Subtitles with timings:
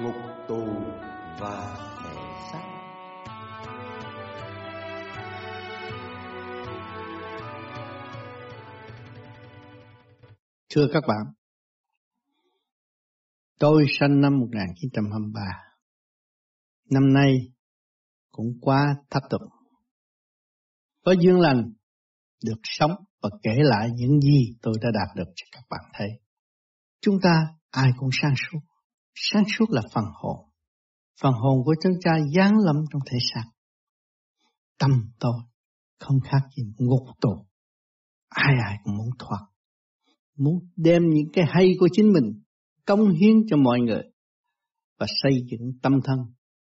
[0.00, 0.14] ngục
[0.48, 0.64] tù
[1.40, 2.14] và thể
[2.52, 2.64] xác
[10.74, 11.34] Thưa các bạn,
[13.58, 15.40] tôi sinh năm 1923.
[16.90, 17.52] Năm nay
[18.30, 19.40] cũng quá thấp tục.
[21.04, 21.72] Có duyên lành
[22.44, 22.90] được sống
[23.24, 26.08] và kể lại những gì tôi đã đạt được cho các bạn thấy.
[27.00, 28.58] Chúng ta ai cũng sáng suốt.
[29.14, 30.50] Sáng suốt là phần hồn.
[31.22, 33.44] Phần hồn của chúng ta giáng lâm trong thể xác.
[34.78, 35.32] Tâm tôi
[35.98, 37.46] không khác gì ngục tù.
[38.28, 39.46] Ai ai cũng muốn thoát.
[40.36, 42.42] Muốn đem những cái hay của chính mình
[42.86, 44.02] công hiến cho mọi người
[44.98, 46.18] và xây dựng tâm thân.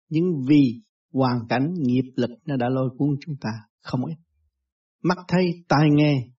[0.09, 0.81] Nhưng vì
[1.13, 3.49] hoàn cảnh nghiệp lực nó đã lôi cuốn chúng ta
[3.81, 4.15] không ít.
[5.03, 6.29] Mắt thấy, tai nghe,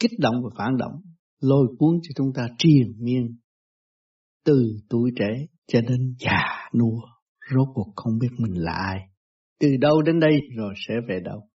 [0.00, 0.92] kích động và phản động,
[1.40, 3.38] lôi cuốn cho chúng ta triền miên
[4.44, 7.00] từ tuổi trẻ cho đến già nua,
[7.54, 8.98] rốt cuộc không biết mình là ai.
[9.58, 11.48] Từ đâu đến đây rồi sẽ về đâu.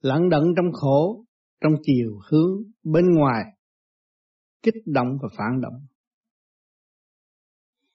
[0.00, 1.24] Lặng đận trong khổ,
[1.60, 3.44] trong chiều hướng bên ngoài,
[4.62, 5.86] kích động và phản động.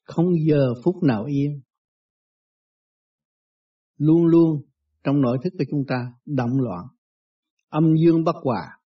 [0.04, 1.62] Không giờ phút nào yên.
[3.98, 4.62] Luôn luôn
[5.04, 6.86] trong nội thức của chúng ta động loạn,
[7.70, 8.79] âm dương bất hòa,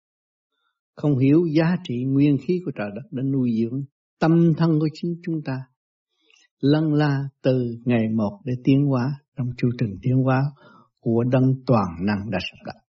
[0.94, 3.84] không hiểu giá trị nguyên khí của trời đất đã nuôi dưỡng
[4.20, 5.58] tâm thân của chính chúng ta
[6.60, 10.42] lăn la từ ngày một để tiến hóa trong chu trình tiến hóa
[11.00, 12.80] của đấng toàn năng đã sắp đặt.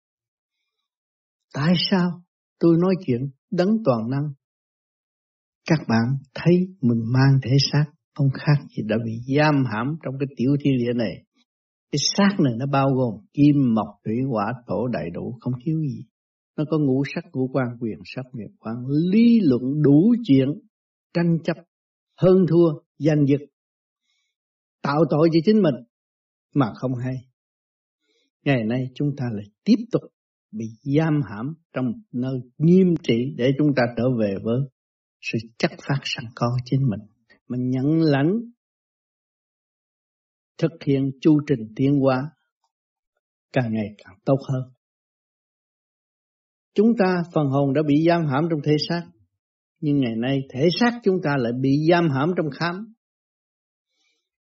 [1.54, 2.22] Tại sao
[2.58, 4.32] tôi nói chuyện đấng toàn năng?
[5.68, 10.14] Các bạn thấy mình mang thể xác không khác gì đã bị giam hãm trong
[10.18, 11.24] cái tiểu thiên địa này.
[11.92, 15.80] Cái xác này nó bao gồm kim, mộc, thủy, hỏa, thổ đầy đủ, không thiếu
[15.80, 16.04] gì.
[16.56, 20.48] Nó có ngũ sắc, ngũ quan, quyền sắc, nghiệp quan, lý luận đủ chuyện
[21.14, 21.56] tranh chấp,
[22.16, 23.40] hơn thua, giành giật,
[24.82, 25.74] tạo tội cho chính mình
[26.54, 27.14] mà không hay.
[28.44, 30.02] Ngày nay chúng ta lại tiếp tục
[30.52, 30.64] bị
[30.96, 34.60] giam hãm trong nơi nghiêm trị để chúng ta trở về với
[35.20, 37.00] sự chất phát sẵn có chính mình.
[37.48, 38.32] Mà nhận lãnh
[40.58, 42.30] thực hiện chu trình tiến hóa
[43.52, 44.72] càng ngày càng tốt hơn.
[46.74, 49.02] Chúng ta phần hồn đã bị giam hãm trong thể xác
[49.82, 52.94] nhưng ngày nay thể xác chúng ta lại bị giam hãm trong khám.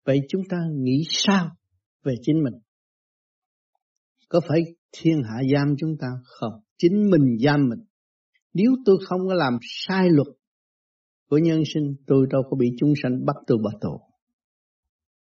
[0.05, 1.49] Vậy chúng ta nghĩ sao
[2.03, 2.53] về chính mình?
[4.29, 4.61] Có phải
[4.91, 6.53] thiên hạ giam chúng ta không?
[6.77, 7.79] Chính mình giam mình.
[8.53, 10.27] Nếu tôi không có làm sai luật
[11.29, 13.99] của nhân sinh, tôi đâu có bị chúng sanh bắt tôi bỏ tù.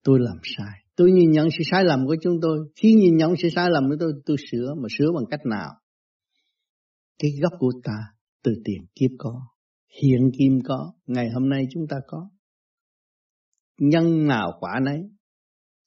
[0.05, 0.81] Tôi làm sai.
[0.97, 2.59] Tôi nhìn nhận sự sai lầm của chúng tôi.
[2.77, 4.75] Khi nhìn nhận sự sai lầm của tôi, tôi sửa.
[4.75, 5.71] Mà sửa bằng cách nào?
[7.19, 7.99] Cái gốc của ta
[8.43, 9.53] từ tiền kiếp có
[10.01, 12.31] hiện kim có, ngày hôm nay chúng ta có.
[13.79, 15.01] Nhân nào quả nấy.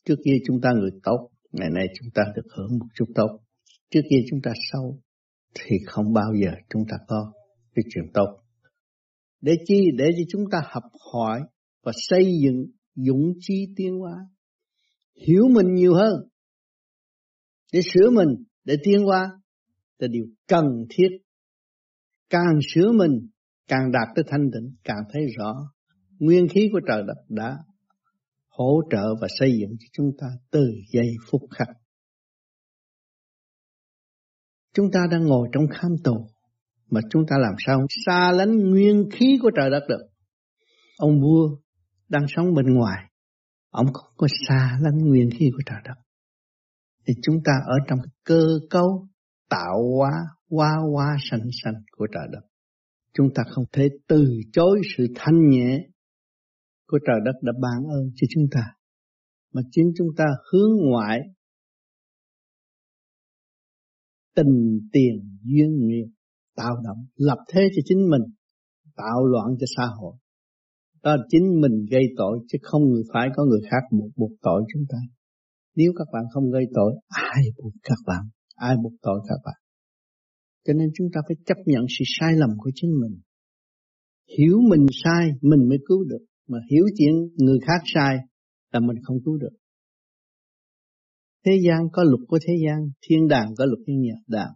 [0.05, 3.39] Trước kia chúng ta người tốt, ngày nay chúng ta được hưởng một chút tốt.
[3.89, 5.01] Trước kia chúng ta sâu,
[5.53, 7.33] thì không bao giờ chúng ta có
[7.75, 8.39] cái chuyện tốt.
[9.41, 9.87] Để chi?
[9.97, 10.83] Để cho chúng ta học
[11.13, 11.41] hỏi
[11.83, 12.65] và xây dựng
[12.95, 14.15] dũng chi tiến hóa.
[15.27, 16.13] Hiểu mình nhiều hơn.
[17.73, 19.39] Để sửa mình, để tiến hóa
[19.99, 21.09] là điều cần thiết.
[22.29, 23.29] Càng sửa mình
[23.67, 25.53] càng đạt tới thanh tịnh càng thấy rõ
[26.19, 27.57] nguyên khí của trời đất đã
[28.49, 31.67] hỗ trợ và xây dựng cho chúng ta từ giây phút khắc.
[34.73, 36.27] Chúng ta đang ngồi trong khám tù
[36.89, 40.01] mà chúng ta làm sao xa lánh nguyên khí của trời đất được.
[40.97, 41.57] Ông vua
[42.09, 43.03] đang sống bên ngoài,
[43.69, 45.95] ông không có xa lánh nguyên khí của trời đất.
[47.07, 49.07] Thì chúng ta ở trong cơ cấu
[49.49, 50.11] tạo hóa,
[50.49, 52.41] hoa hoa xanh xanh của trời đất.
[53.13, 55.87] Chúng ta không thể từ chối sự thanh nhẹ
[56.87, 58.61] của trời đất đã ban ơn cho chúng ta
[59.53, 61.19] mà chính chúng ta hướng ngoại
[64.35, 66.07] tình tiền duyên nghiệp
[66.55, 68.21] tạo động lập thế cho chính mình
[68.95, 70.15] tạo loạn cho xã hội.
[71.03, 74.31] Đó là chính mình gây tội chứ không người phải có người khác buộc buộc
[74.41, 74.97] tội chúng ta.
[75.75, 78.23] Nếu các bạn không gây tội ai buộc các bạn?
[78.55, 79.65] Ai buộc tội các bạn
[80.65, 83.19] cho nên chúng ta phải chấp nhận sự sai lầm của chính mình.
[84.37, 86.25] Hiểu mình sai, mình mới cứu được.
[86.47, 88.17] Mà hiểu chuyện người khác sai
[88.71, 89.55] là mình không cứu được.
[91.45, 94.53] Thế gian có luật của thế gian, thiên đàng có luật thiên nhật đàng.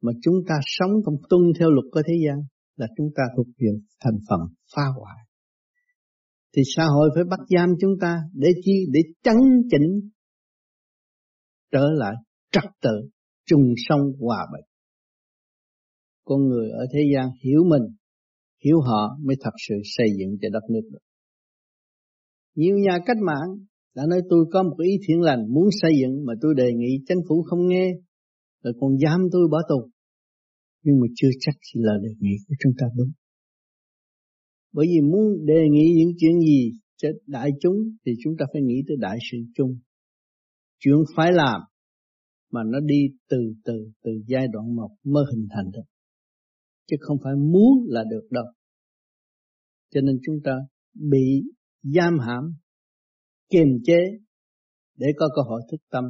[0.00, 2.38] Mà chúng ta sống không tuân theo luật của thế gian
[2.76, 3.68] là chúng ta thuộc về
[4.00, 4.40] thành phần
[4.76, 5.18] phá hoại.
[6.56, 8.86] Thì xã hội phải bắt giam chúng ta để chi?
[8.92, 9.36] Để chấn
[9.70, 10.10] chỉnh
[11.72, 12.14] trở lại
[12.52, 13.08] trật tự,
[13.46, 14.72] chung sống hòa bình
[16.24, 17.94] con người ở thế gian hiểu mình
[18.64, 20.98] hiểu họ mới thật sự xây dựng cho đất nước được.
[22.54, 26.24] Nhiều nhà cách mạng đã nói tôi có một ý thiện lành muốn xây dựng
[26.26, 27.92] mà tôi đề nghị chính phủ không nghe
[28.62, 29.90] rồi còn dám tôi bỏ tù.
[30.82, 33.10] Nhưng mà chưa chắc chỉ là đề nghị của chúng ta đúng.
[34.72, 37.76] Bởi vì muốn đề nghị những chuyện gì cho đại chúng
[38.06, 39.78] thì chúng ta phải nghĩ tới đại sự chung.
[40.78, 41.60] Chuyện phải làm
[42.52, 45.86] mà nó đi từ từ từ giai đoạn một mới hình thành được.
[46.86, 48.44] Chứ không phải muốn là được đâu.
[49.90, 50.52] Cho nên chúng ta
[50.94, 51.42] bị
[51.82, 52.54] giam hãm,
[53.50, 53.98] kiềm chế
[54.96, 56.04] để có cơ hội thức tâm.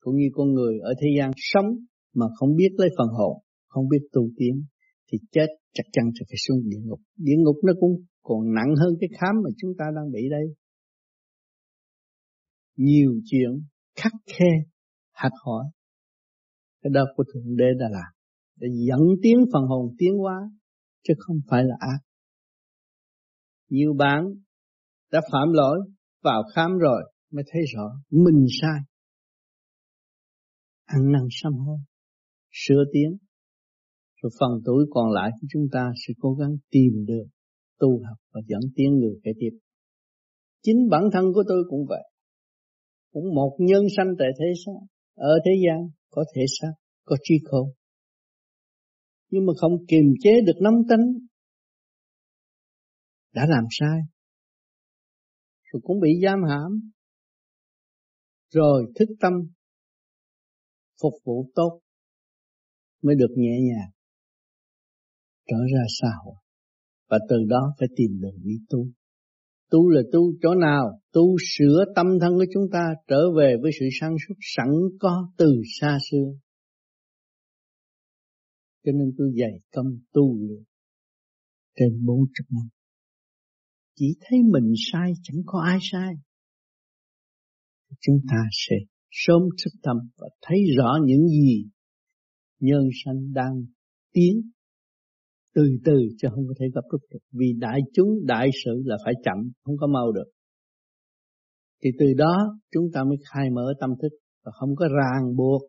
[0.00, 1.66] Cũng như con người ở thế gian sống
[2.14, 4.64] mà không biết lấy phần hồn, không biết tu tiến
[5.12, 7.00] thì chết chắc chắn sẽ phải xuống địa ngục.
[7.16, 10.54] Địa ngục nó cũng còn nặng hơn cái khám mà chúng ta đang bị đây.
[12.76, 13.50] Nhiều chuyện
[13.96, 14.52] khắc khe,
[15.12, 15.64] hạt hỏi.
[16.82, 18.12] Cái đó của Thượng Đế đã làm.
[18.56, 20.50] Để dẫn tiến phần hồn tiến hóa,
[21.02, 21.98] chứ không phải là ác.
[23.68, 24.24] Nhiều bạn
[25.12, 25.78] đã phạm lỗi
[26.22, 28.80] vào khám rồi mới thấy rõ mình sai.
[30.84, 31.78] Ăn năn sám hối,
[32.50, 33.16] sửa tiến.
[34.22, 37.24] Rồi phần tuổi còn lại của chúng ta sẽ cố gắng tìm được
[37.78, 39.58] tu học và dẫn tiến người kế tiếp.
[40.62, 42.02] Chính bản thân của tôi cũng vậy.
[43.12, 44.86] Cũng một nhân sanh tại thế sao
[45.20, 46.72] ở thế gian có thể xác,
[47.04, 47.72] có trí khôn.
[49.30, 51.26] Nhưng mà không kiềm chế được nóng tính.
[53.32, 54.00] Đã làm sai.
[55.62, 56.90] Rồi cũng bị giam hãm.
[58.50, 59.32] Rồi thức tâm.
[61.02, 61.80] Phục vụ tốt.
[63.02, 63.90] Mới được nhẹ nhàng.
[65.46, 66.36] Trở ra xã hội
[67.08, 68.86] và từ đó phải tìm đường đi tu.
[69.70, 71.00] Tu là tu chỗ nào?
[71.12, 74.68] Tu sửa tâm thân của chúng ta trở về với sự sáng suốt sẵn
[75.00, 76.32] có từ xa xưa.
[78.84, 80.62] Cho nên tôi dày công tu luyện
[81.76, 82.68] trên bốn chục năm.
[83.96, 86.14] Chỉ thấy mình sai, chẳng có ai sai.
[88.00, 88.76] Chúng ta sẽ
[89.10, 91.64] sớm thức tâm và thấy rõ những gì
[92.60, 93.64] nhân sanh đang
[94.12, 94.50] tiến
[95.54, 97.18] từ từ chứ không có thể gấp rút được.
[97.32, 100.30] Vì đại chúng, đại sự là phải chậm, không có mau được.
[101.84, 104.08] Thì từ đó chúng ta mới khai mở tâm thức
[104.44, 105.62] và không có ràng buộc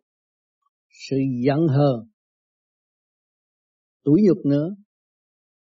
[1.08, 2.12] sự giận hờn
[4.04, 4.68] tuổi nhục nữa,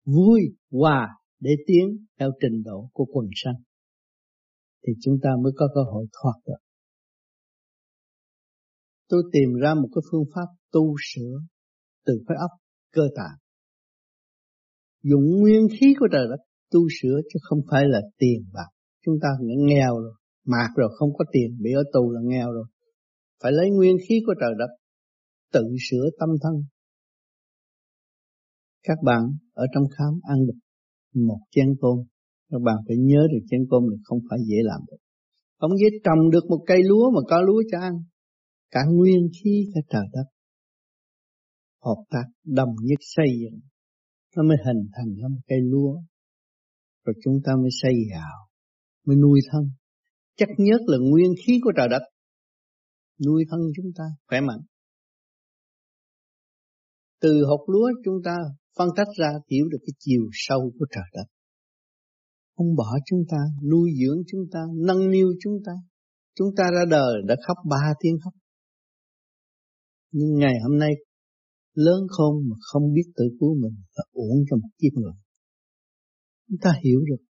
[0.05, 1.09] vui, hòa
[1.41, 3.63] để tiến theo trình độ của quần sanh.
[4.87, 6.63] Thì chúng ta mới có cơ hội thoát được.
[9.09, 11.39] Tôi tìm ra một cái phương pháp tu sửa
[12.07, 12.51] từ khối óc,
[12.93, 13.39] cơ tạng
[15.03, 18.69] dùng nguyên khí của trời đất tu sửa chứ không phải là tiền bạc.
[19.05, 20.15] Chúng ta nghèo rồi,
[20.47, 22.65] mạt rồi, không có tiền, bị ở tù là nghèo rồi.
[23.43, 24.71] Phải lấy nguyên khí của trời đất,
[25.53, 26.55] tự sửa tâm thân.
[28.83, 29.23] Các bạn
[29.53, 30.59] ở trong khám ăn được
[31.15, 31.97] một chén cơm.
[32.51, 34.97] Các bạn phải nhớ được chén cơm là không phải dễ làm được.
[35.59, 37.93] Không dễ trồng được một cây lúa mà có lúa cho ăn.
[38.71, 40.25] Cả nguyên khí cả trời đất
[41.85, 43.61] hợp tác, đồng nhất xây dựng
[44.37, 46.01] nó mới hình thành ra một cây lúa.
[47.05, 48.49] Rồi chúng ta mới xây gạo,
[49.07, 49.71] mới nuôi thân.
[50.37, 52.03] Chắc nhất là nguyên khí của trời đất.
[53.27, 54.61] Nuôi thân chúng ta khỏe mạnh.
[57.21, 58.37] Từ hột lúa chúng ta
[58.79, 61.25] phân tách ra hiểu được cái chiều sâu của trời đất.
[62.57, 63.39] Không bỏ chúng ta,
[63.71, 65.73] nuôi dưỡng chúng ta, nâng niu chúng ta.
[66.35, 68.33] Chúng ta ra đời đã khóc ba tiếng khóc
[70.13, 70.91] nhưng ngày hôm nay
[71.75, 75.15] lớn khôn mà không biết tự cứu mình là uổng cho một kiếp người.
[76.49, 77.25] Chúng ta hiểu được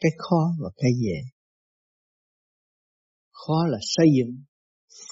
[0.00, 1.18] cái khó và cái dễ.
[3.30, 4.42] Khó là xây dựng,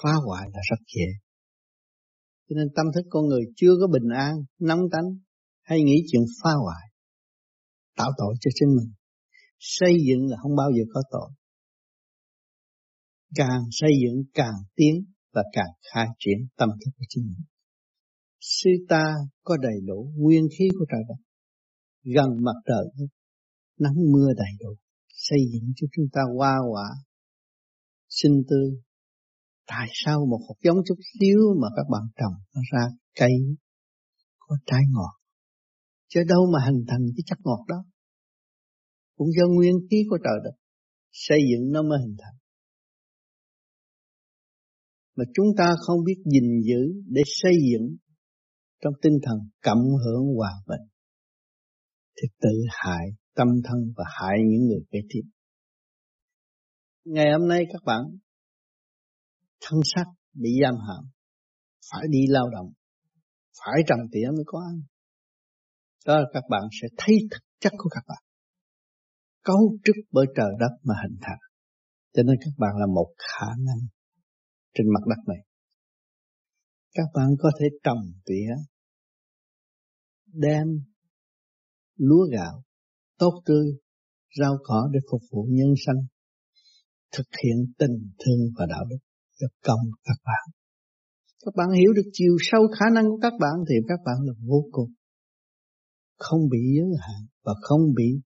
[0.03, 1.09] phá hoại là rất dễ.
[2.49, 5.19] Cho nên tâm thức con người chưa có bình an, nóng tánh,
[5.61, 6.91] hay nghĩ chuyện phá hoại,
[7.95, 8.93] tạo tội cho chính mình.
[9.59, 11.29] Xây dựng là không bao giờ có tội.
[13.35, 17.45] Càng xây dựng càng tiến, và càng khai triển tâm thức của chính mình.
[18.39, 19.03] Sư ta
[19.43, 21.19] có đầy đủ nguyên khí của trời đất,
[22.15, 23.07] gần mặt trời
[23.79, 24.75] nắng mưa đầy đủ,
[25.07, 26.87] xây dựng cho chúng ta hoa quả,
[28.09, 28.81] sinh tươi.
[29.67, 32.87] Tại sao một hộp giống chút xíu mà các bạn trồng nó ra
[33.19, 33.31] cây
[34.39, 35.13] có trái ngọt?
[36.07, 37.85] Chứ đâu mà hình thành cái chất ngọt đó.
[39.15, 40.55] Cũng do nguyên khí của trời đất
[41.11, 42.37] xây dựng nó mới hình thành
[45.15, 47.97] mà chúng ta không biết gìn giữ để xây dựng
[48.81, 50.87] trong tinh thần cộng hưởng hòa bình
[52.15, 55.21] thì tự hại tâm thân và hại những người kế tiếp.
[57.05, 58.01] Ngày hôm nay các bạn
[59.61, 61.03] thân xác bị giam hãm,
[61.91, 62.71] phải đi lao động,
[63.59, 64.81] phải trồng tỉa mới có ăn.
[66.05, 68.23] đó là các bạn sẽ thấy thực chất của các bạn
[69.45, 71.39] cấu trúc bởi trời đất mà hình thành
[72.13, 73.81] cho nên các bạn là một khả năng
[74.75, 75.41] trên mặt đất này.
[76.93, 78.49] Các bạn có thể trồng tỉa,
[80.33, 80.67] đem
[81.97, 82.63] lúa gạo,
[83.17, 83.65] tốt tươi,
[84.39, 86.05] rau cỏ để phục vụ nhân sanh,
[87.11, 88.97] thực hiện tình thương và đạo đức
[89.39, 90.55] cho công các bạn.
[91.45, 94.33] Các bạn hiểu được chiều sâu khả năng của các bạn thì các bạn là
[94.47, 94.89] vô cùng
[96.17, 98.21] không bị giới hạn và không bị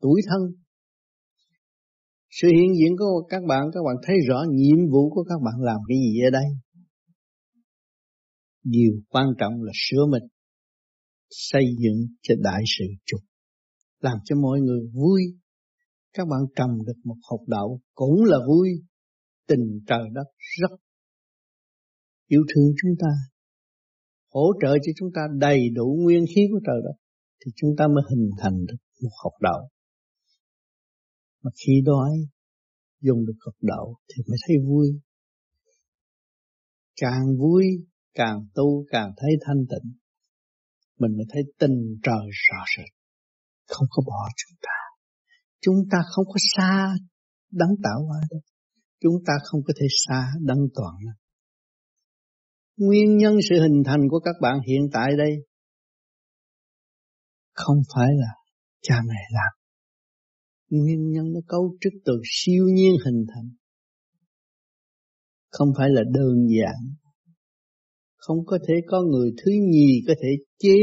[0.00, 0.65] tuổi thân
[2.40, 5.54] sự hiện diện của các bạn các bạn thấy rõ nhiệm vụ của các bạn
[5.60, 6.44] làm cái gì ở đây.
[8.64, 10.22] Điều quan trọng là sửa mình,
[11.30, 13.20] xây dựng cho đại sự chung,
[14.00, 15.22] làm cho mọi người vui.
[16.12, 18.68] Các bạn trồng được một hột đậu cũng là vui.
[19.48, 20.26] Tình trời đất
[20.60, 20.76] rất
[22.26, 23.08] yêu thương chúng ta,
[24.32, 27.02] hỗ trợ cho chúng ta đầy đủ nguyên khí của trời đất,
[27.44, 29.68] thì chúng ta mới hình thành được một học đạo
[31.46, 32.12] mà khi đói,
[33.00, 35.00] dùng được cục đậu thì mới thấy vui.
[37.00, 37.64] Càng vui,
[38.14, 39.92] càng tu, càng thấy thanh tịnh,
[40.98, 42.92] mình mới thấy tình trời rõ rệt.
[43.66, 44.78] Không có bỏ chúng ta.
[45.60, 46.94] Chúng ta không có xa
[47.50, 48.40] đấng tạo hóa đâu.
[49.00, 51.20] Chúng ta không có thể xa đấng toàn năng.
[52.76, 55.32] Nguyên nhân sự hình thành của các bạn hiện tại đây
[57.52, 58.32] không phải là
[58.82, 59.55] cha mẹ làm
[60.70, 63.50] nguyên nhân nó cấu trúc từ siêu nhiên hình thành.
[65.48, 66.94] Không phải là đơn giản.
[68.16, 70.78] Không có thể có người thứ nhì có thể chế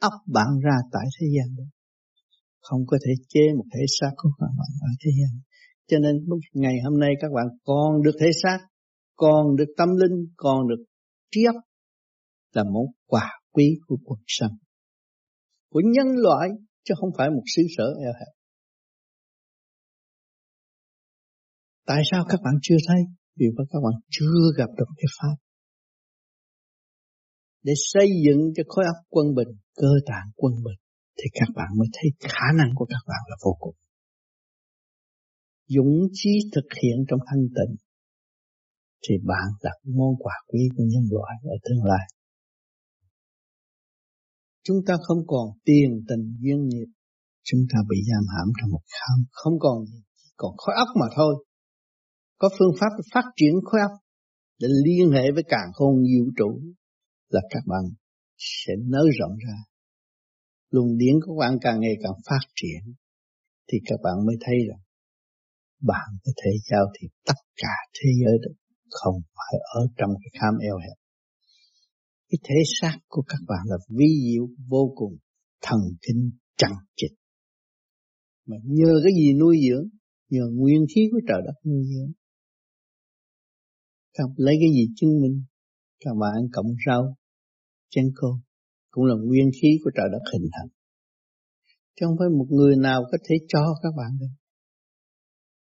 [0.00, 1.70] ấp bạn ra tại thế gian được.
[2.60, 5.40] không có thể chế một thể xác của các bạn ở thế gian
[5.88, 8.58] cho nên ngày hôm nay các bạn còn được thể xác,
[9.16, 10.84] còn được tâm linh, còn được
[11.30, 11.56] trí óc
[12.52, 14.52] là món quà quý của cuộc sống.
[15.70, 16.48] Của nhân loại
[16.84, 18.35] chứ không phải một xứ sở eo hẹp.
[21.86, 23.00] Tại sao các bạn chưa thấy?
[23.38, 25.36] Vì các bạn chưa gặp được cái pháp.
[27.62, 30.80] Để xây dựng cho khối óc quân bình, cơ tạng quân bình,
[31.18, 33.76] thì các bạn mới thấy khả năng của các bạn là vô cùng.
[35.68, 37.74] Dũng chí thực hiện trong thanh tịnh,
[39.08, 42.06] thì bạn là món quà quý của nhân loại ở tương lai.
[44.62, 46.90] Chúng ta không còn tiền tình duyên nghiệp,
[47.44, 49.24] chúng ta bị giam hãm trong một khám.
[49.30, 50.00] Không còn gì
[50.36, 51.45] còn khối óc mà thôi
[52.38, 53.90] có phương pháp phát triển khối óc
[54.60, 56.60] để liên hệ với càng khôn vũ trụ
[57.28, 57.82] là các bạn
[58.36, 59.58] sẽ nới rộng ra.
[60.70, 62.94] Luồng điển của bạn càng ngày càng phát triển
[63.68, 64.80] thì các bạn mới thấy rằng
[65.80, 68.54] bạn có thể giao thiệp tất cả thế giới được
[68.90, 70.98] không phải ở trong cái khám eo hẹp.
[72.28, 75.16] Cái thể xác của các bạn là vi diệu vô cùng,
[75.62, 77.12] thần kinh trăng chịch.
[78.46, 79.88] mà nhờ cái gì nuôi dưỡng?
[80.30, 82.12] Nhờ nguyên khí của trời đất nuôi dưỡng
[84.16, 85.44] các lấy cái gì chứng minh?
[86.04, 87.16] Các bạn ăn cộng rau
[87.90, 88.40] chén cô
[88.90, 90.68] cũng là nguyên khí của trời đất hình thành.
[91.96, 94.34] Chứ không phải một người nào có thể cho các bạn được.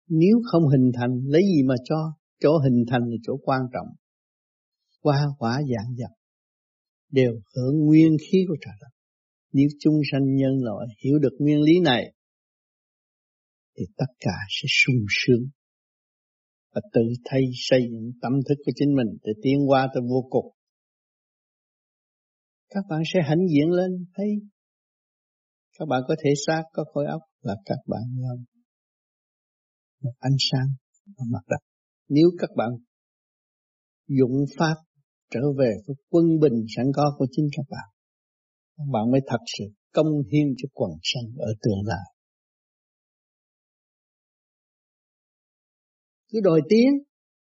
[0.07, 2.13] Nếu không hình thành, lấy gì mà cho?
[2.39, 3.87] Chỗ hình thành là chỗ quan trọng.
[5.01, 6.11] Qua quả, dạng dập
[7.11, 8.89] đều hưởng nguyên khí của trời đất.
[9.53, 12.13] Nếu chúng sanh nhân loại hiểu được nguyên lý này,
[13.77, 15.49] thì tất cả sẽ sung sướng
[16.73, 20.27] và tự thay xây dựng tâm thức của chính mình để tiến qua tới vô
[20.29, 20.45] cùng.
[22.69, 24.27] Các bạn sẽ hãnh diện lên, thấy
[25.79, 28.29] các bạn có thể xác, có khối óc là các bạn là
[30.03, 30.67] một ánh sáng
[31.17, 31.69] ở mặt đất
[32.09, 32.69] nếu các bạn
[34.07, 34.75] dụng pháp
[35.29, 37.89] trở về với quân bình sẵn có của chính các bạn
[38.77, 42.05] các bạn mới thật sự công hiến cho quần sanh ở tương lai.
[46.29, 46.93] Cứ đòi tiếng,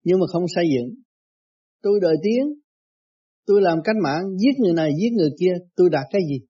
[0.03, 1.01] nhưng mà không xây dựng.
[1.81, 2.53] Tôi đòi tiếng,
[3.46, 6.46] tôi làm cách mạng, giết người này, giết người kia, tôi đạt cái gì?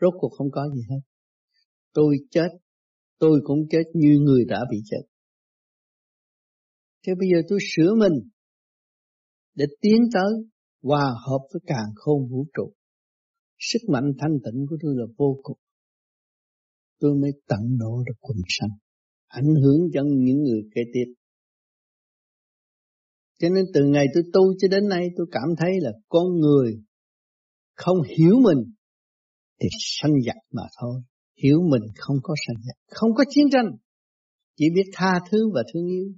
[0.00, 1.00] Rốt cuộc không có gì hết.
[1.92, 2.48] Tôi chết,
[3.18, 5.02] tôi cũng chết như người đã bị chết.
[7.06, 8.28] Thế bây giờ tôi sửa mình
[9.54, 10.32] để tiến tới
[10.82, 12.72] hòa hợp với càng khôn vũ trụ.
[13.58, 15.58] Sức mạnh thanh tịnh của tôi là vô cùng.
[16.98, 18.70] Tôi mới tận độ được quần sanh
[19.40, 21.08] ảnh hưởng cho những người kế tiếp
[23.42, 26.82] cho nên từ ngày tôi tu cho đến nay tôi cảm thấy là con người
[27.74, 28.72] không hiểu mình
[29.60, 31.02] thì sanh giặc mà thôi.
[31.42, 33.66] Hiểu mình không có sanh giặc, không có chiến tranh.
[34.56, 36.12] Chỉ biết tha thứ và thương yêu.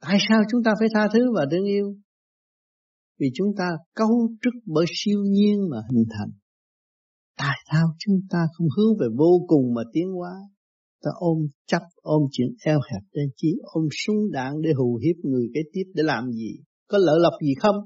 [0.00, 1.96] Tại sao chúng ta phải tha thứ và thương yêu?
[3.18, 6.30] Vì chúng ta cấu trúc bởi siêu nhiên mà hình thành.
[7.36, 10.32] tại sao chúng ta không hướng về vô cùng mà tiến hóa
[11.04, 15.16] ta ôm chấp, ôm chuyện eo hẹp đến chí, ôm súng đạn để hù hiếp
[15.24, 16.56] người kế tiếp để làm gì?
[16.88, 17.76] Có lợi lộc gì không?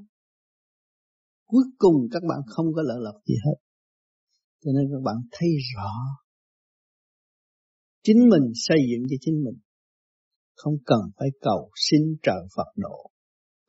[1.45, 3.57] Cuối cùng các bạn không có lợi lộc gì hết.
[4.65, 5.91] Cho nên các bạn thấy rõ.
[8.03, 9.59] Chính mình xây dựng cho chính mình.
[10.55, 13.11] Không cần phải cầu xin trời Phật độ.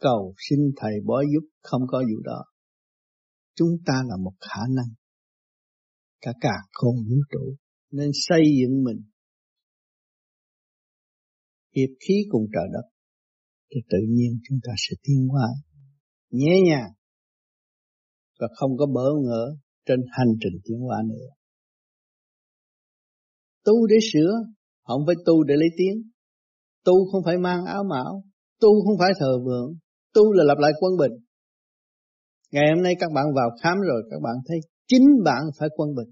[0.01, 2.45] Cầu xin thầy bói giúp không có vụ đó.
[3.55, 4.95] Chúng ta là một khả năng.
[6.21, 7.57] Cả cả không vũ trụ
[7.91, 9.10] nên xây dựng mình
[11.77, 12.87] hiệp khí cùng trời đất
[13.71, 15.49] thì tự nhiên chúng ta sẽ tiến hóa
[16.31, 16.91] nhẹ nhàng
[18.41, 21.29] và không có bỡ ngỡ trên hành trình tiến hóa nữa.
[23.65, 24.33] Tu để sửa,
[24.83, 26.11] không phải tu để lấy tiếng.
[26.85, 28.23] Tu không phải mang áo mão,
[28.61, 29.75] tu không phải thờ vượng,
[30.15, 31.13] tu là lập lại quân bình.
[32.53, 34.59] Ngày hôm nay các bạn vào khám rồi các bạn thấy
[34.89, 36.09] chính bạn phải quân bình.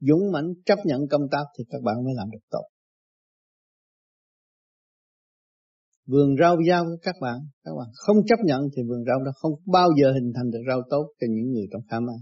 [0.00, 2.64] Dũng mãnh chấp nhận công tác thì các bạn mới làm được tốt.
[6.10, 9.30] Vườn rau giao với các bạn, các bạn không chấp nhận thì vườn rau đó
[9.34, 12.20] không bao giờ hình thành được rau tốt cho những người trong khám ăn.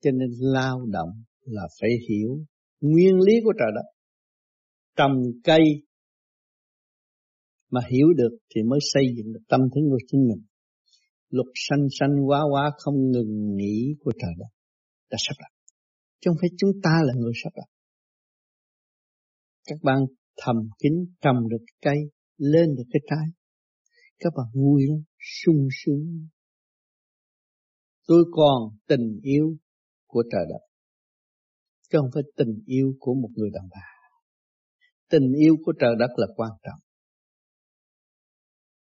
[0.00, 1.08] Cho nên lao động
[1.44, 2.38] là phải hiểu
[2.80, 3.88] nguyên lý của trời đất.
[4.96, 5.60] Trồng cây
[7.70, 10.44] mà hiểu được thì mới xây dựng được tâm thức của chính mình.
[11.28, 14.48] Luật sanh sanh quá quá không ngừng nghỉ của trời đất
[15.10, 15.52] đã sắp đặt.
[16.20, 17.68] Chứ không phải chúng ta là người sắp đặt.
[19.66, 19.98] Các bạn
[20.36, 21.98] thầm kín trồng được cây,
[22.36, 23.26] lên được cái trái.
[24.18, 26.28] Các bạn vui lắm, sung sướng.
[28.06, 29.56] Tôi còn tình yêu
[30.06, 30.66] của trời đất.
[31.90, 33.86] Chứ không phải tình yêu của một người đàn bà.
[35.08, 36.80] Tình yêu của trời đất là quan trọng.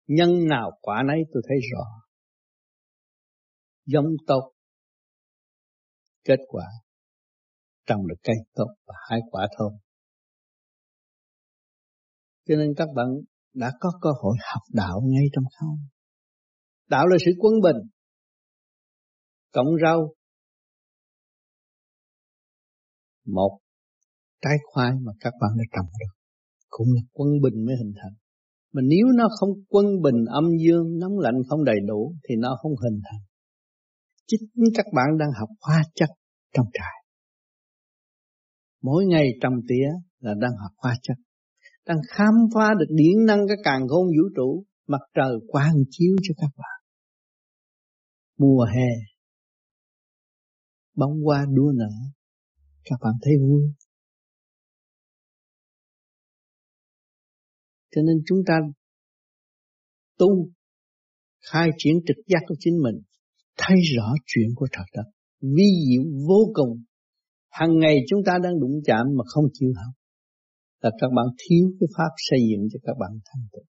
[0.07, 1.85] Nhân nào quả nấy tôi thấy rõ.
[3.85, 4.53] Giống tốt.
[6.23, 6.65] Kết quả
[7.85, 9.82] trồng được cây tốt và hai quả thơm.
[12.47, 13.07] Cho nên các bạn
[13.53, 15.77] đã có cơ hội học đạo ngay trong không.
[16.89, 17.89] Đạo là sự quân bình.
[19.51, 20.13] Cộng rau.
[23.25, 23.59] Một
[24.41, 26.13] trái khoai mà các bạn đã trồng được.
[26.69, 28.13] Cũng là quân bình mới hình thành.
[28.73, 32.57] Mà nếu nó không quân bình âm dương, nóng lạnh không đầy đủ thì nó
[32.61, 33.21] không hình thành.
[34.27, 34.41] Chính
[34.75, 36.09] các bạn đang học hóa chất
[36.53, 37.05] trong trại.
[38.81, 39.87] Mỗi ngày trồng tía
[40.19, 41.17] là đang học hóa chất
[41.85, 46.15] đang khám phá được điển năng cái càng khôn vũ trụ, mặt trời quang chiếu
[46.23, 46.79] cho các bạn.
[48.37, 48.89] Mùa hè,
[50.95, 51.93] bóng hoa đua nở,
[52.83, 53.63] các bạn thấy vui.
[57.95, 58.53] Cho nên chúng ta
[60.17, 60.49] tu,
[61.51, 63.01] khai triển trực giác của chính mình,
[63.57, 65.11] thấy rõ chuyện của trời đất
[65.43, 66.83] vi diệu vô cùng.
[67.49, 69.93] Hàng ngày chúng ta đang đụng chạm mà không chịu học
[70.83, 73.65] là các bạn thiếu cái pháp xây dựng cho các bạn thành tựu.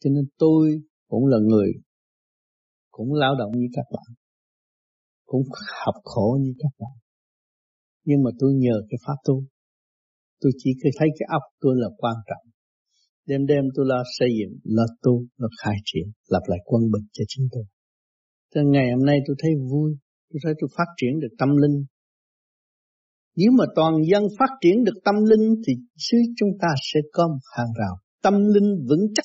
[0.00, 1.70] Cho nên tôi cũng là người
[2.90, 4.08] cũng lao động như các bạn,
[5.24, 5.42] cũng
[5.84, 6.96] học khổ như các bạn.
[8.04, 9.44] Nhưng mà tôi nhờ cái pháp tu,
[10.40, 12.44] tôi chỉ thấy cái óc tôi là quan trọng.
[13.26, 17.06] Đêm đêm tôi lo xây dựng, lo tu, lo khai triển, lập lại quân bình
[17.12, 17.64] cho chính tôi.
[18.54, 19.90] Cho ngày hôm nay tôi thấy vui,
[20.30, 21.84] tôi thấy tôi phát triển được tâm linh,
[23.36, 27.28] nếu mà toàn dân phát triển được tâm linh thì xứ chúng ta sẽ có
[27.28, 29.24] một hàng rào tâm linh vững chắc.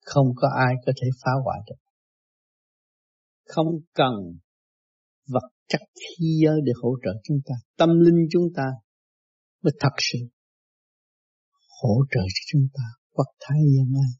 [0.00, 1.80] Không có ai có thể phá hoại được.
[3.44, 4.12] Không cần
[5.26, 7.54] vật chất khí giới để hỗ trợ chúng ta.
[7.76, 8.64] Tâm linh chúng ta
[9.62, 10.18] mới thật sự
[11.82, 14.12] hỗ trợ cho chúng ta quật thái dân ai.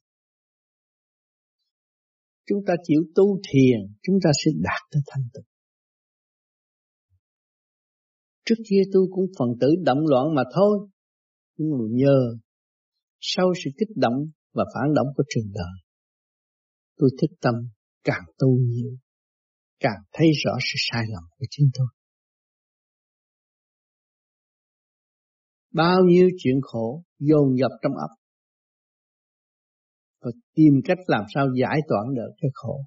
[2.46, 5.55] Chúng ta chịu tu thiền, chúng ta sẽ đạt tới thanh tịnh.
[8.46, 10.88] Trước kia tôi cũng phần tử động loạn mà thôi.
[11.56, 12.18] Nhưng mà nhờ
[13.20, 15.74] sau sự kích động và phản động của trường đời,
[16.96, 17.54] tôi thức tâm
[18.04, 18.96] càng tu nhiều,
[19.80, 21.86] càng thấy rõ sự sai lầm của chính tôi.
[25.72, 28.16] Bao nhiêu chuyện khổ dồn dập trong ấp
[30.20, 32.80] và tìm cách làm sao giải tỏa được cái khổ.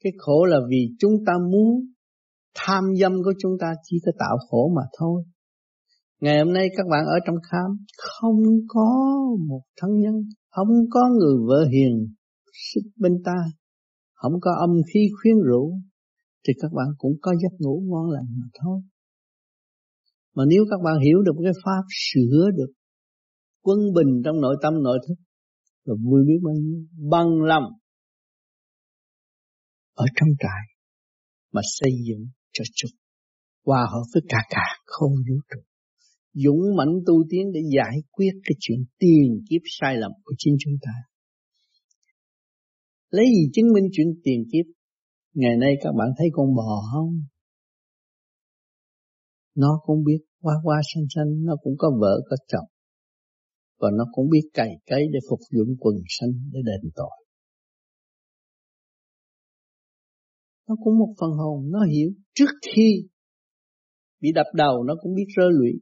[0.00, 1.86] Cái khổ là vì chúng ta muốn
[2.54, 5.22] tham dâm của chúng ta chỉ có tạo khổ mà thôi.
[6.20, 9.10] Ngày hôm nay các bạn ở trong khám không có
[9.48, 10.14] một thân nhân,
[10.50, 12.14] không có người vợ hiền
[12.52, 13.36] xích bên ta,
[14.14, 15.72] không có âm khí khuyến rũ,
[16.48, 18.80] thì các bạn cũng có giấc ngủ ngon lành mà thôi.
[20.34, 22.72] Mà nếu các bạn hiểu được cái pháp sửa được
[23.62, 25.14] quân bình trong nội tâm nội thức,
[25.84, 27.64] là vui biết bao nhiêu, bằng lòng
[29.94, 30.76] ở trong trại
[31.52, 32.90] mà xây dựng cho chúng.
[33.66, 35.60] Hòa hợp với cả cả, không vũ trụ.
[36.32, 40.56] Dũng mãnh tu tiến để giải quyết cái chuyện tiền kiếp sai lầm của chính
[40.64, 40.92] chúng ta.
[43.10, 44.66] Lấy gì chứng minh chuyện tiền kiếp?
[45.34, 47.24] Ngày nay các bạn thấy con bò không?
[49.54, 52.68] Nó cũng biết qua qua xanh xanh, nó cũng có vợ, có chồng.
[53.78, 57.19] Và nó cũng biết cày cấy để phục vụ quần sanh, để đền tội.
[60.70, 63.08] Nó cũng một phần hồn, nó hiểu trước khi
[64.20, 65.72] bị đập đầu, nó cũng biết rơi lụy.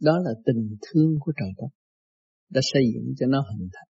[0.00, 1.68] Đó là tình thương của trời đất,
[2.50, 3.88] đã xây dựng cho nó hình thành.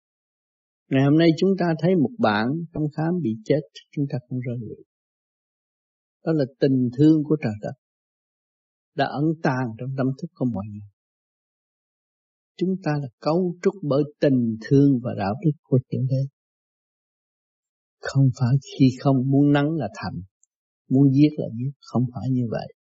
[0.90, 3.62] Ngày hôm nay chúng ta thấy một bạn trong khám bị chết,
[3.92, 4.86] chúng ta cũng rơi lụy.
[6.26, 7.74] Đó là tình thương của trời đất,
[8.96, 10.90] đã ẩn tàng trong tâm thức của mọi người.
[12.58, 16.43] Chúng ta là cấu trúc bởi tình thương và đạo đức của Thượng Đế
[18.04, 20.22] không phải khi không muốn nắng là thành,
[20.90, 22.74] muốn giết là giết, không phải như vậy.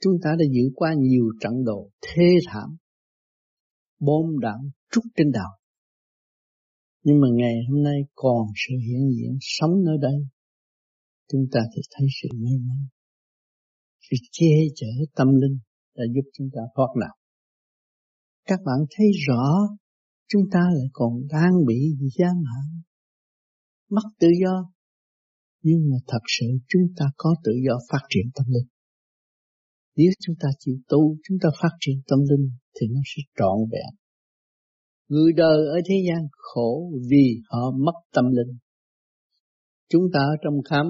[0.00, 2.76] Chúng ta đã giữ qua nhiều trận đồ thê thảm,
[4.00, 5.62] bom đạn trút trên đầu
[7.04, 10.26] nhưng mà ngày hôm nay còn sự hiện diện sống nơi đây.
[11.32, 12.86] Chúng ta thì thấy sự may mắn,
[14.00, 15.58] sự che chở tâm linh
[15.96, 17.16] đã giúp chúng ta thoát nạn.
[18.44, 19.68] Các bạn thấy rõ
[20.32, 21.80] chúng ta lại còn đang bị
[22.18, 22.82] giam hãm.
[23.90, 24.72] Mất tự do.
[25.62, 28.68] Nhưng mà thật sự chúng ta có tự do phát triển tâm linh.
[29.96, 33.58] Nếu chúng ta chịu tu, chúng ta phát triển tâm linh thì nó sẽ trọn
[33.72, 33.92] vẹn.
[35.08, 38.58] Người đời ở thế gian khổ vì họ mất tâm linh.
[39.88, 40.86] Chúng ta ở trong khám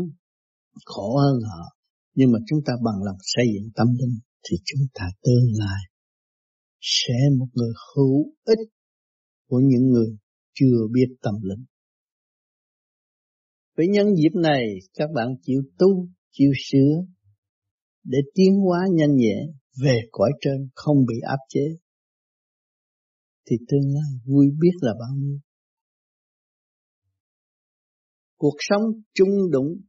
[0.85, 1.77] khổ hơn họ,
[2.15, 5.83] nhưng mà chúng ta bằng lòng xây dựng tâm linh thì chúng ta tương lai
[6.81, 8.69] sẽ một người hữu ích
[9.53, 10.17] của những người
[10.55, 11.65] chưa biết tâm linh.
[13.77, 17.07] Với nhân dịp này các bạn chịu tu, chịu sửa
[18.05, 19.37] để tiến hóa nhanh nhẹ
[19.83, 21.61] về cõi trên không bị áp chế
[23.47, 25.39] thì tương lai vui biết là bao nhiêu.
[28.37, 28.83] Cuộc sống
[29.15, 29.81] chung đụng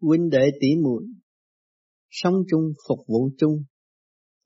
[0.00, 1.04] huynh đệ tỷ muội
[2.10, 3.64] sống chung phục vụ chung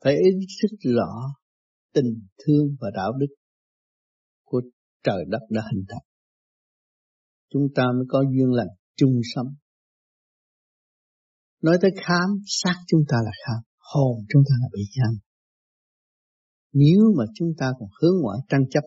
[0.05, 1.13] phải ý sức rõ
[1.93, 3.38] tình thương và đạo đức
[4.49, 4.61] của
[5.03, 6.07] trời đất đã hình thành.
[7.53, 9.55] Chúng ta mới có duyên lành, chung sống.
[11.63, 15.15] Nói tới khám xác chúng ta là khám, hồn chúng ta là bị giam.
[16.73, 18.85] Nếu mà chúng ta còn hướng ngoại tranh chấp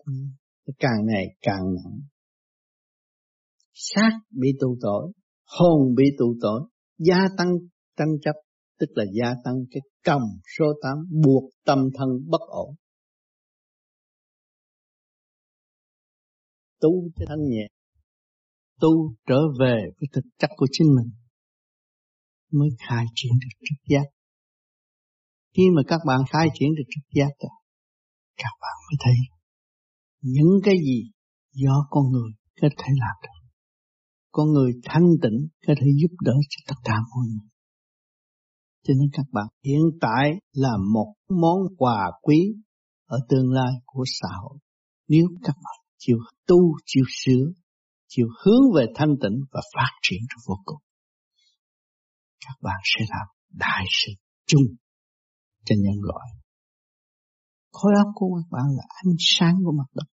[0.80, 2.00] càng ngày càng nặng.
[3.74, 5.12] Xác bị tù tội,
[5.45, 6.62] hồn bị tù tội,
[6.97, 7.52] gia tăng
[7.97, 8.36] tranh chấp,
[8.80, 10.21] tức là gia tăng cái cầm
[10.58, 12.76] số 8 buộc tâm thân bất ổn.
[16.82, 17.67] Tu cho thanh nhẹ,
[18.80, 21.12] tu trở về với thực chất của chính mình
[22.52, 24.06] mới khai triển được trực giác.
[25.58, 27.52] Khi mà các bạn khai triển được trực giác rồi,
[28.38, 29.13] các bạn mới thấy
[30.22, 31.12] những cái gì
[31.54, 33.50] do con người có thể làm được.
[34.32, 37.50] Con người thanh tịnh có thể giúp đỡ cho tất cả mọi người.
[38.84, 42.56] Cho nên các bạn hiện tại là một món quà quý
[43.06, 44.58] ở tương lai của xã hội.
[45.08, 47.45] Nếu các bạn chịu tu, chịu sửa,
[48.07, 50.81] chịu hướng về thanh tịnh và phát triển trong vô cùng.
[52.45, 54.11] Các bạn sẽ làm đại sự
[54.47, 54.67] chung
[55.65, 56.27] cho nhân loại.
[57.71, 60.05] Khối óc của các bạn là ánh sáng của mặt đất.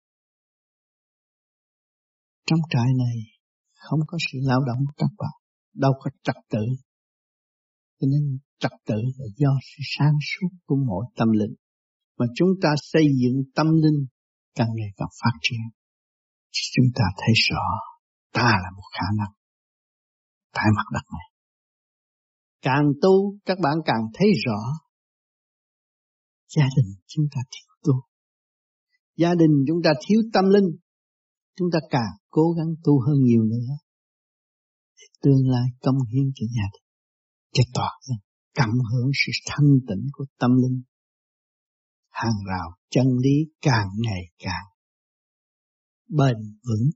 [2.46, 3.16] Trong trại này
[3.74, 5.34] không có sự lao động của các bạn,
[5.74, 6.64] đâu có trật tự
[8.00, 11.54] cho nên trật tự là do sự sáng suốt của mỗi tâm linh.
[12.18, 14.06] Mà chúng ta xây dựng tâm linh
[14.54, 15.77] càng ngày càng phát triển.
[16.50, 17.64] Chúng ta thấy rõ
[18.32, 19.32] ta là một khả năng
[20.52, 21.26] tại mặt đất này.
[22.62, 24.58] Càng tu các bạn càng thấy rõ
[26.48, 27.92] gia đình chúng ta thiếu tu.
[29.16, 30.76] Gia đình chúng ta thiếu tâm linh.
[31.56, 33.68] Chúng ta càng cố gắng tu hơn nhiều nữa.
[34.96, 36.88] Thì tương lai công hiến cho gia đình
[37.52, 38.18] cho toàn dân,
[38.54, 40.82] cảm hưởng sự thanh tịnh của tâm linh
[42.10, 44.66] hàng rào chân lý càng ngày càng
[46.08, 46.90] bền vững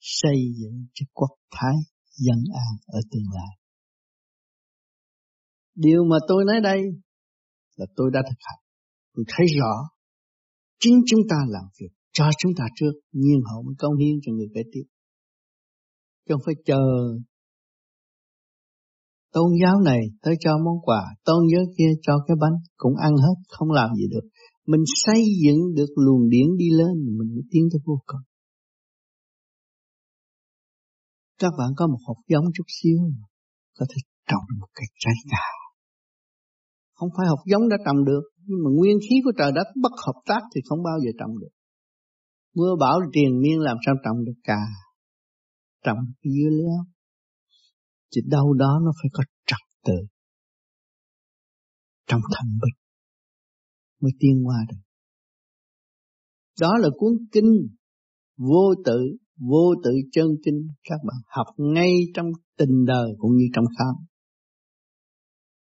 [0.00, 1.74] xây dựng cho quốc thái
[2.16, 3.58] dân an ở tương lai.
[5.74, 6.80] Điều mà tôi nói đây
[7.76, 8.60] là tôi đã thực hành.
[9.14, 9.72] Tôi thấy rõ
[10.78, 14.32] chính chúng ta làm việc cho chúng ta trước nhiên hậu mới công hiến cho
[14.32, 14.82] người kế tiếp.
[16.28, 16.82] Chứ không phải chờ
[19.32, 23.12] tôn giáo này tới cho món quà, tôn giáo kia cho cái bánh, cũng ăn
[23.16, 24.28] hết, không làm gì được.
[24.66, 28.24] Mình xây dựng được luồng điển đi lên, mới tiến tới vô cùng.
[31.38, 32.98] các bạn có một hộp giống chút xíu
[33.78, 35.46] có thể trồng được một cây trái cà
[36.94, 39.92] không phải hộp giống đã trồng được, nhưng mà nguyên khí của trời đất bất
[40.06, 41.52] hợp tác thì không bao giờ trồng được.
[42.54, 44.60] Mưa bão triền miên làm sao trồng được cà
[45.84, 46.84] trồng dưa leo
[48.10, 49.98] chỉ đâu đó nó phải có trật tự.
[52.06, 52.78] Trong thanh bình
[54.00, 54.93] mới tiến qua được
[56.60, 57.68] đó là cuốn kinh
[58.36, 60.68] vô tự vô tự chân kinh.
[60.84, 62.26] Các bạn học ngay trong
[62.58, 64.04] tình đời cũng như trong khám.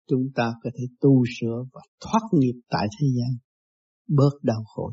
[0.07, 3.37] Chúng ta có thể tu sửa và thoát nghiệp tại thế gian,
[4.07, 4.91] bớt đau khổ.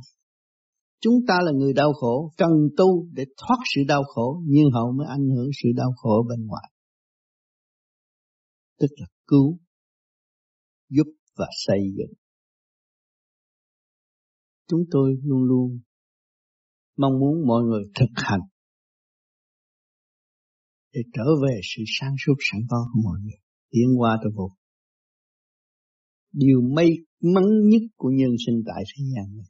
[1.01, 4.93] Chúng ta là người đau khổ, cần tu để thoát sự đau khổ, nhưng hậu
[4.93, 6.73] mới ảnh hưởng sự đau khổ bên ngoài.
[8.79, 9.59] Tức là cứu,
[10.89, 11.07] giúp
[11.37, 12.15] và xây dựng.
[14.69, 15.79] Chúng tôi luôn luôn
[16.97, 18.41] mong muốn mọi người thực hành
[20.97, 23.39] để trở về sự sáng suốt sẵn có của mọi người,
[23.71, 24.51] tiến qua trong vô.
[26.33, 26.89] Điều may
[27.35, 29.47] mắn nhất của nhân sinh tại thế gian này,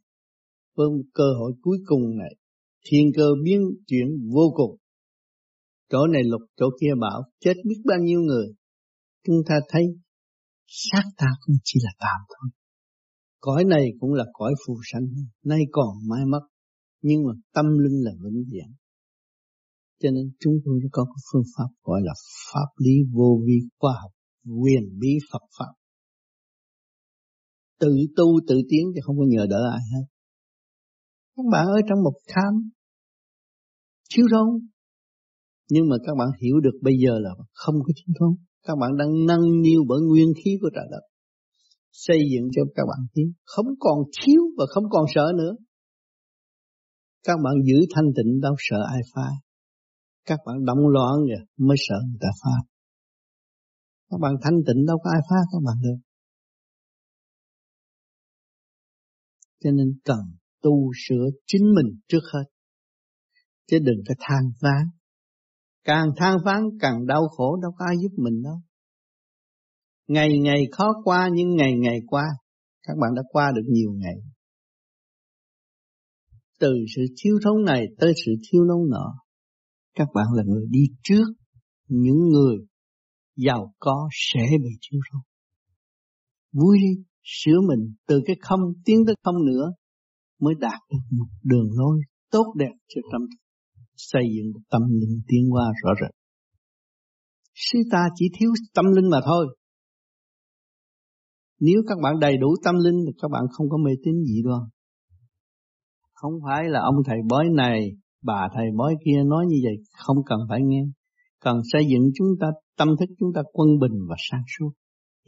[0.76, 2.35] với một cơ hội cuối cùng này,
[2.85, 4.76] thiên cơ biến chuyển vô cùng.
[5.90, 8.46] Chỗ này lục, chỗ kia bảo, chết biết bao nhiêu người,
[9.26, 9.85] chúng ta thấy
[10.66, 12.50] xác ta cũng chỉ là tạm thôi.
[13.40, 15.06] Cõi này cũng là cõi phù sanh,
[15.44, 16.40] nay còn mai mất
[17.09, 18.69] nhưng mà tâm linh là vĩnh viễn.
[20.01, 22.14] Cho nên chúng tôi có cái phương pháp gọi là
[22.47, 24.12] pháp lý vô vi khoa học,
[24.62, 25.73] quyền bí Phật pháp.
[27.81, 30.05] Tự tu, tự tiến chứ không có nhờ đỡ ai hết.
[31.37, 32.53] Các bạn ở trong một tham
[34.14, 34.49] thiếu thốn.
[35.71, 38.31] Nhưng mà các bạn hiểu được bây giờ là không có thiếu thốn.
[38.66, 41.05] Các bạn đang nâng niu bởi nguyên khí của trời đất,
[41.92, 45.55] xây dựng cho các bạn tiến không còn thiếu và không còn sợ nữa
[47.27, 49.29] các bạn giữ thanh tịnh đâu sợ ai phá.
[50.25, 52.57] Các bạn động loạn rồi mới sợ người ta phá.
[54.11, 55.99] Các bạn thanh tịnh đâu có ai phá các bạn được.
[59.65, 60.21] Cho nên cần
[60.62, 62.45] tu sửa chính mình trước hết.
[63.67, 64.87] Chứ đừng có than ván
[65.87, 68.61] càng than ván càng đau khổ, đâu có ai giúp mình đâu.
[70.07, 72.25] Ngày ngày khó qua, nhưng ngày ngày qua,
[72.83, 74.36] các bạn đã qua được nhiều ngày
[76.59, 79.27] từ sự thiếu thốn này tới sự thiếu thốn nọ
[79.97, 81.25] các bạn là người đi trước,
[81.88, 82.57] những người
[83.37, 85.23] giàu có sẽ bị thiếu thốn.
[86.53, 89.73] Vui đi, sửa mình từ cái không tiến tới không nữa
[90.40, 93.23] mới đạt được một đường lối tốt đẹp cho tâm
[93.97, 96.11] xây dựng một tâm linh tiến qua rõ rệt.
[97.55, 99.57] Sư ta chỉ thiếu tâm linh mà thôi.
[101.61, 104.42] Nếu các bạn đầy đủ tâm linh thì các bạn không có mê tín gì
[104.45, 104.61] đâu
[106.16, 107.90] không phải là ông thầy bói này,
[108.22, 109.76] bà thầy bói kia nói như vậy,
[110.07, 110.83] không cần phải nghe.
[111.40, 112.46] Cần xây dựng chúng ta,
[112.79, 114.70] tâm thức chúng ta quân bình và sáng suốt.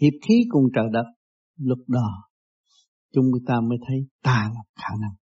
[0.01, 1.05] Hiệp khí cùng trời đất,
[1.59, 2.09] lúc đó,
[3.15, 5.15] chúng ta mới thấy ta là khả năng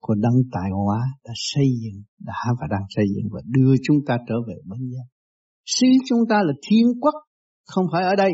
[0.00, 3.96] của đấng tài hóa đã xây dựng, đã và đang xây dựng và đưa chúng
[4.06, 5.04] ta trở về bên nhau
[5.66, 7.14] xứ chúng ta là thiên quốc,
[7.66, 8.32] không phải ở đây.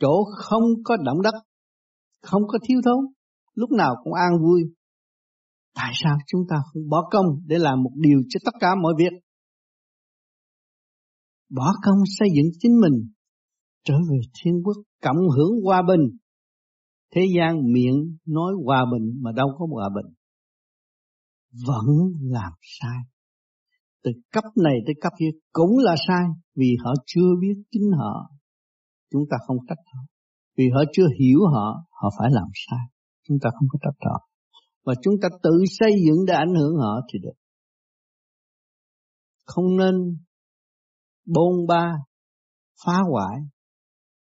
[0.00, 1.34] Chỗ không có động đất,
[2.22, 3.04] không có thiếu thốn,
[3.54, 4.62] lúc nào cũng an vui
[5.74, 8.94] tại sao chúng ta không bỏ công để làm một điều cho tất cả mọi
[8.98, 9.12] việc?
[11.50, 13.12] Bỏ công xây dựng chính mình,
[13.84, 16.18] trở về thiên quốc, cộng hưởng hòa bình.
[17.14, 20.14] Thế gian miệng nói hòa bình mà đâu có hòa bình.
[21.66, 21.86] Vẫn
[22.20, 22.98] làm sai.
[24.02, 26.24] Từ cấp này tới cấp kia cũng là sai,
[26.56, 28.30] vì họ chưa biết chính họ.
[29.12, 30.00] Chúng ta không trách họ.
[30.56, 32.86] Vì họ chưa hiểu họ họ phải làm sai.
[33.28, 34.33] Chúng ta không có trách họ
[34.84, 37.38] mà chúng ta tự xây dựng để ảnh hưởng họ thì được.
[39.44, 39.94] Không nên
[41.26, 41.92] bôn ba,
[42.86, 43.40] phá hoại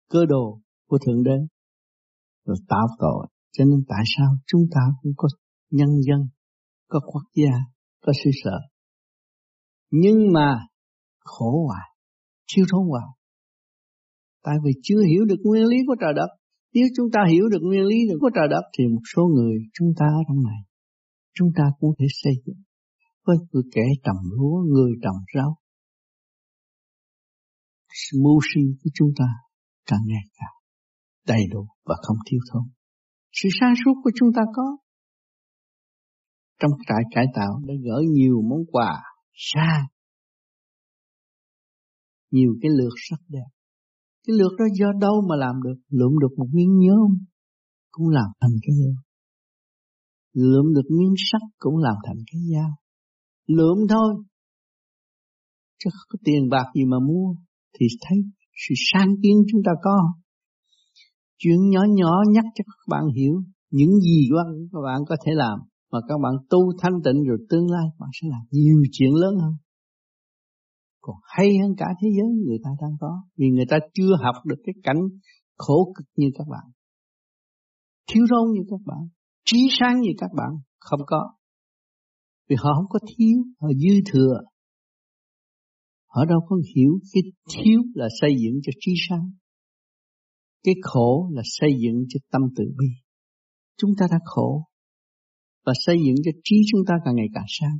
[0.10, 1.38] cơ đồ của thượng đế.
[2.46, 3.28] Rồi tạo tội.
[3.52, 5.28] Cho nên tại sao chúng ta cũng có
[5.70, 6.28] nhân dân,
[6.88, 7.52] có quốc gia,
[8.02, 8.60] có sự sợ
[9.91, 10.60] nhưng mà
[11.20, 11.86] khổ hoài
[12.48, 13.06] thiếu thốn hoài
[14.43, 16.28] tại vì chưa hiểu được nguyên lý của trời đất
[16.73, 19.88] nếu chúng ta hiểu được nguyên lý của trời đất, thì một số người chúng
[19.99, 20.62] ta ở trong này,
[21.34, 22.62] chúng ta cũng thể xây dựng
[23.25, 25.58] với người kẻ trồng lúa, người trồng rau.
[28.23, 29.25] Mưu sinh của chúng ta
[29.86, 30.56] càng ngày càng
[31.27, 32.63] đầy đủ và không thiếu thốn.
[33.32, 34.77] Sự sáng suốt của chúng ta có
[36.60, 39.03] trong trại cải tạo đã gửi nhiều món quà
[39.34, 39.88] xa
[42.32, 43.49] nhiều cái lượt sắc đẹp
[44.28, 45.76] cái lược đó do đâu mà làm được?
[45.90, 47.18] Lượm được một miếng nhôm
[47.92, 48.96] cũng làm thành cái nhôm
[50.38, 52.72] lượm được miếng sắt cũng làm thành cái dao.
[53.48, 54.13] Lượm thôi.
[55.80, 57.36] Chứ không có tiền bạc gì mà mua.
[57.80, 58.18] Thì thấy
[58.68, 59.98] sự sáng kiến chúng ta có.
[61.38, 63.34] Chuyện nhỏ nhỏ nhắc cho các bạn hiểu
[63.72, 64.30] những gì
[64.74, 65.60] các bạn có thể làm.
[65.92, 69.34] Mà các bạn tu thanh tịnh rồi tương lai, bạn sẽ làm nhiều chuyện lớn
[69.42, 69.54] hơn
[71.08, 74.36] còn hay hơn cả thế giới người ta đang có, vì người ta chưa học
[74.46, 75.02] được cái cảnh
[75.58, 76.72] khổ cực như các bạn.
[78.08, 79.04] Thiếu rôn như các bạn,
[79.46, 81.32] trí sáng như các bạn không có.
[82.50, 84.41] Vì họ không có thiếu, họ dư thừa.
[86.08, 89.32] Họ đâu có hiểu cái thiếu là xây dựng cho trí sáng,
[90.63, 92.88] cái khổ là xây dựng cho tâm tự bi.
[93.78, 94.67] Chúng ta đã khổ
[95.65, 97.78] và xây dựng cho trí chúng ta càng ngày càng sáng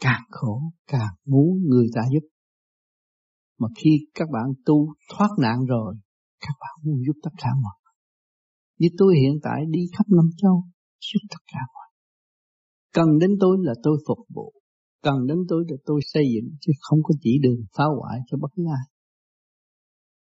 [0.00, 2.28] càng khổ, càng muốn người ta giúp.
[3.58, 5.94] Mà khi các bạn tu thoát nạn rồi,
[6.40, 7.96] các bạn muốn giúp tất cả mọi người.
[8.78, 10.64] Như tôi hiện tại đi khắp năm châu,
[11.00, 12.04] giúp tất cả mọi người.
[12.92, 14.52] Cần đến tôi là tôi phục vụ.
[15.02, 18.38] Cần đến tôi là tôi xây dựng, chứ không có chỉ đường phá hoại cho
[18.40, 18.86] bất cứ ai.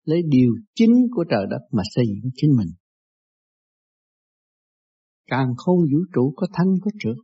[0.04, 2.67] Lấy điều chính của trời đất mà xây dựng chính mình.
[5.28, 7.17] Càng khôn vũ trụ có thanh có trượt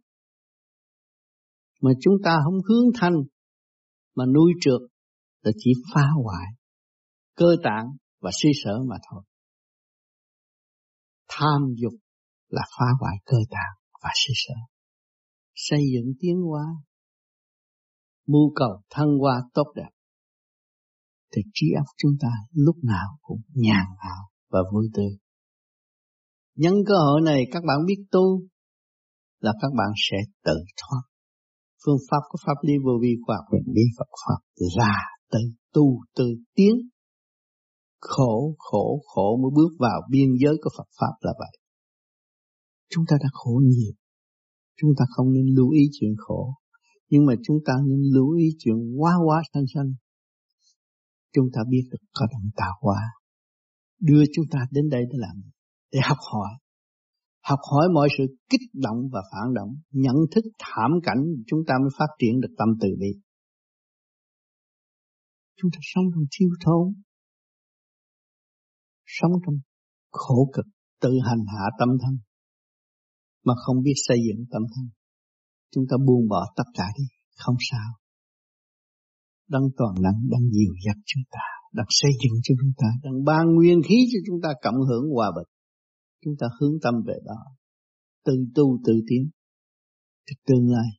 [1.81, 3.15] mà chúng ta không hướng thanh,
[4.15, 4.81] mà nuôi trượt,
[5.41, 6.45] là chỉ phá hoại,
[7.35, 7.85] cơ tạng
[8.21, 9.23] và suy sở mà thôi.
[11.27, 11.93] Tham dục
[12.47, 14.55] là phá hoại cơ tạng và suy sở.
[15.55, 16.63] Xây dựng tiến hóa,
[18.27, 19.89] mưu cầu thăng hoa tốt đẹp,
[21.35, 24.15] thì trí óc chúng ta lúc nào cũng nhàn hạ
[24.49, 25.17] và vui tươi.
[26.55, 28.41] Nhân cơ hội này, các bạn biết tu,
[29.39, 31.01] là các bạn sẽ tự thoát.
[31.88, 34.39] Phương pháp của pháp lý vô vi khoa học huyền bí Phật pháp
[34.78, 34.95] là
[35.32, 35.39] từ
[35.73, 36.76] tu, từ tiến.
[38.00, 41.54] Khổ khổ khổ mới bước vào biên giới của Phật pháp là vậy.
[42.89, 43.93] Chúng ta đã khổ nhiều.
[44.82, 46.54] Chúng ta không nên lưu ý chuyện khổ.
[47.10, 49.91] Nhưng mà chúng ta nên lưu ý chuyện quá quá sanh sanh.
[51.34, 53.02] Chúng ta biết được có động tạo hóa.
[54.00, 55.41] Đưa chúng ta đến đây để làm,
[55.91, 56.50] để học hỏi
[57.49, 61.73] học hỏi mọi sự kích động và phản động, nhận thức thảm cảnh, chúng ta
[61.81, 63.12] mới phát triển được tâm từ bi.
[65.62, 66.93] Chúng ta sống trong thiếu thốn,
[69.05, 69.55] sống trong
[70.12, 70.65] khổ cực,
[71.01, 72.17] tự hành hạ tâm thân,
[73.45, 74.86] mà không biết xây dựng tâm thân.
[75.73, 77.05] Chúng ta buông bỏ tất cả đi,
[77.38, 77.89] không sao.
[79.47, 83.23] Đang toàn năng đang dìu dắt chúng ta đang xây dựng cho chúng ta đang
[83.23, 85.56] ban nguyên khí cho chúng ta cộng hưởng hòa bình
[86.27, 87.39] chúng ta hướng tâm về đó.
[88.25, 89.29] Tự tu tự tiến.
[90.27, 90.89] Thì tương lai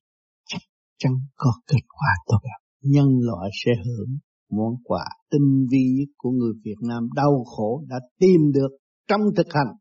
[0.47, 0.63] chắc
[0.99, 2.61] chắn có kết quả tốt đẹp.
[2.81, 4.19] Nhân loại sẽ hưởng
[4.51, 8.69] món quà tinh vi nhất của người Việt Nam đau khổ đã tìm được
[9.09, 9.77] trong thực hành.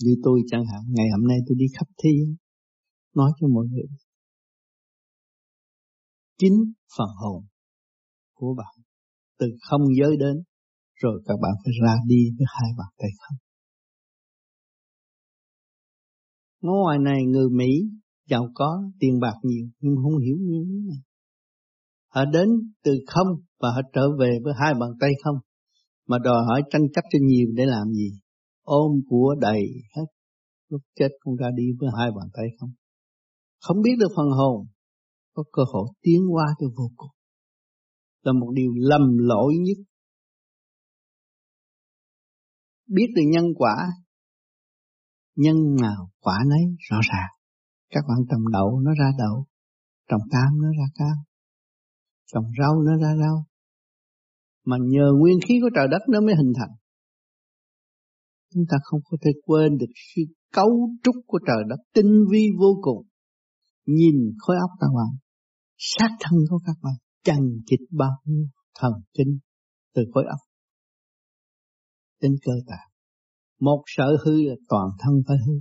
[0.00, 2.36] Như tôi chẳng hạn, ngày hôm nay tôi đi khắp thế giới,
[3.14, 3.86] nói cho mọi người
[6.38, 7.44] chính phần hồn
[8.34, 8.84] của bạn
[9.38, 10.42] từ không giới đến
[11.04, 13.38] rồi các bạn phải ra đi với hai bàn tay không.
[16.60, 17.72] Ngoài này người Mỹ
[18.30, 21.00] giàu có, tiền bạc nhiều, nhưng không hiểu như thế này.
[22.14, 22.48] Họ đến
[22.84, 23.26] từ không
[23.60, 25.36] và họ trở về với hai bàn tay không,
[26.08, 28.10] mà đòi hỏi tranh chấp cho nhiều để làm gì?
[28.62, 29.62] Ôm của đầy
[29.96, 30.06] hết,
[30.68, 32.70] lúc chết cũng ra đi với hai bàn tay không.
[33.60, 34.66] Không biết được phần hồn,
[35.34, 37.10] có cơ hội tiến qua cho vô cùng
[38.22, 39.84] là một điều lầm lỗi nhất
[42.86, 43.74] biết được nhân quả.
[45.36, 47.30] Nhân nào quả nấy, rõ ràng.
[47.90, 49.46] Các bạn trồng đậu nó ra đậu,
[50.08, 51.16] trồng cam nó ra cam
[52.34, 53.46] trồng rau nó ra rau.
[54.64, 56.76] Mà nhờ nguyên khí của trời đất nó mới hình thành.
[58.54, 62.46] Chúng ta không có thể quên được sự cấu trúc của trời đất tinh vi
[62.58, 63.06] vô cùng.
[63.86, 65.18] Nhìn khối óc các bạn
[65.76, 66.94] sát thân của các bạn,
[67.24, 68.46] chằng chịt bao nhiêu
[68.80, 69.38] thần kinh
[69.94, 70.40] từ khối óc
[72.20, 72.88] tính cơ tạng.
[73.60, 75.54] Một sợ hư là toàn thân phải hư.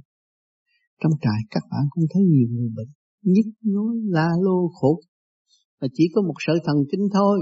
[1.01, 2.91] Trong trại các bạn cũng thấy nhiều người bệnh,
[3.21, 4.99] nhức nhối, la lô, khổ.
[5.81, 7.39] Mà chỉ có một sợi thần kinh thôi.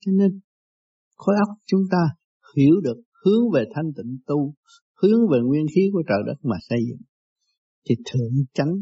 [0.00, 0.40] Cho nên
[1.16, 2.02] khối óc chúng ta
[2.56, 4.54] hiểu được hướng về thanh tịnh tu,
[5.02, 7.02] hướng về nguyên khí của trời đất mà xây dựng.
[7.88, 8.72] Thì thượng chánh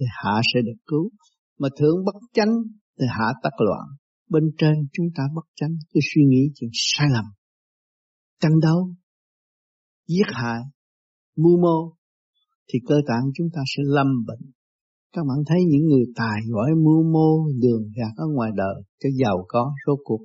[0.00, 1.10] thì hạ sẽ được cứu,
[1.58, 2.54] mà thượng bất chánh
[2.98, 3.86] thì hạ tắc loạn.
[4.30, 7.24] Bên trên chúng ta bất chánh cứ suy nghĩ chuyện sai lầm
[8.40, 8.88] tranh đấu,
[10.08, 10.60] giết hại,
[11.36, 11.96] mưu mô,
[12.68, 14.50] thì cơ tạng chúng ta sẽ lâm bệnh.
[15.12, 19.08] Các bạn thấy những người tài giỏi mưu mô, đường gạt ở ngoài đời, cho
[19.20, 20.20] giàu có, rốt cuộc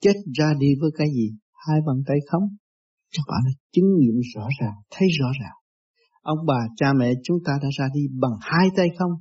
[0.00, 1.30] chết ra đi với cái gì?
[1.66, 2.42] Hai bàn tay không?
[3.16, 5.56] Các bạn đã chứng nghiệm rõ ràng, thấy rõ ràng.
[6.22, 9.12] Ông bà, cha mẹ chúng ta đã ra đi bằng hai tay không?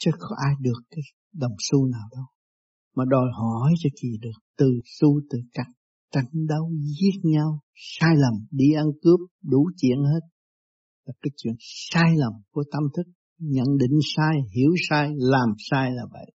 [0.00, 2.24] chứ có ai được cái đồng xu nào đâu
[2.96, 5.66] mà đòi hỏi cho kỳ được từ xu từ cắt
[6.10, 10.20] tranh đấu giết nhau sai lầm đi ăn cướp đủ chuyện hết.
[11.04, 15.90] Là cái chuyện sai lầm của tâm thức nhận định sai hiểu sai làm sai
[15.90, 16.26] là vậy.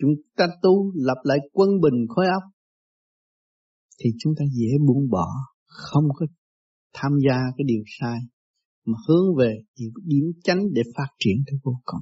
[0.00, 2.42] Chúng ta tu lập lại quân bình khối óc
[4.00, 5.26] thì chúng ta dễ buông bỏ
[5.66, 6.26] không có
[6.92, 8.18] tham gia cái điều sai
[8.84, 12.00] mà hướng về điểm, điểm chánh để phát triển tới vô cùng.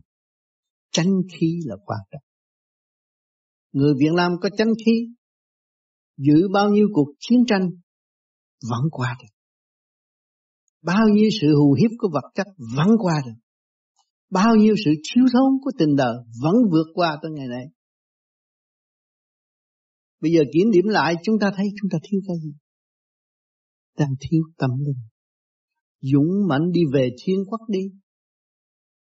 [0.91, 2.23] Chánh khí là quan trọng.
[3.73, 4.93] Người Việt Nam có chánh khí
[6.27, 7.71] giữ bao nhiêu cuộc chiến tranh,
[8.71, 9.35] vẫn qua được.
[10.83, 12.47] Bao nhiêu sự hù hiếp của vật chất
[12.77, 13.41] vẫn qua được.
[14.31, 17.65] Bao nhiêu sự thiếu thốn của tình đời vẫn vượt qua tới ngày nay.
[20.21, 22.53] Bây giờ kiểm điểm lại, chúng ta thấy chúng ta thiếu cái gì?
[23.99, 25.03] Đang thiếu tâm linh.
[26.01, 27.81] Dũng mạnh đi về thiên quốc đi,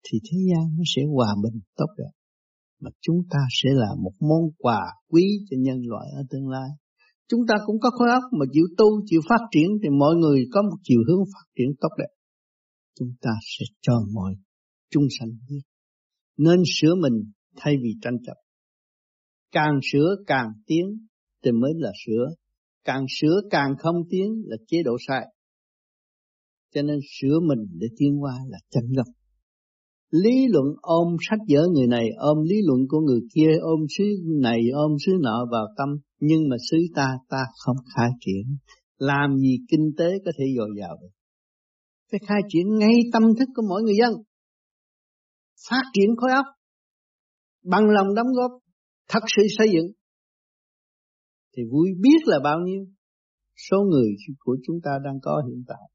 [0.03, 2.11] thì thế gian nó sẽ hòa bình tốt đẹp.
[2.81, 6.69] Mà chúng ta sẽ là một món quà quý cho nhân loại ở tương lai
[7.29, 10.45] chúng ta cũng có khối óc mà chịu tu, chịu phát triển thì mọi người
[10.53, 12.13] có một chiều hướng phát triển tốt đẹp.
[12.99, 14.35] Chúng ta sẽ cho mọi
[14.91, 15.61] chúng sanh biết.
[16.37, 18.35] Nên sửa mình thay vì tranh chấp.
[19.53, 21.07] Càng sửa càng tiến
[21.45, 22.29] thì mới là sửa.
[22.85, 25.27] Càng sửa càng không tiến là chế độ sai.
[26.75, 29.07] Cho nên sửa mình để tiến qua là chân gốc
[30.11, 34.05] lý luận ôm sách vở người này, ôm lý luận của người kia, ôm xứ
[34.41, 35.89] này, ôm xứ nọ vào tâm.
[36.21, 38.57] Nhưng mà xứ ta ta không khai triển.
[38.99, 41.09] Làm gì kinh tế có thể dồi dào được?
[42.11, 44.13] Phải khai triển ngay tâm thức của mỗi người dân.
[45.71, 46.47] Phát triển khối óc.
[47.65, 48.51] Bằng lòng đóng góp.
[49.09, 49.87] Thật sự xây dựng.
[51.57, 52.87] Thì vui biết là bao nhiêu.
[53.71, 55.91] Số người của chúng ta đang có hiện tại.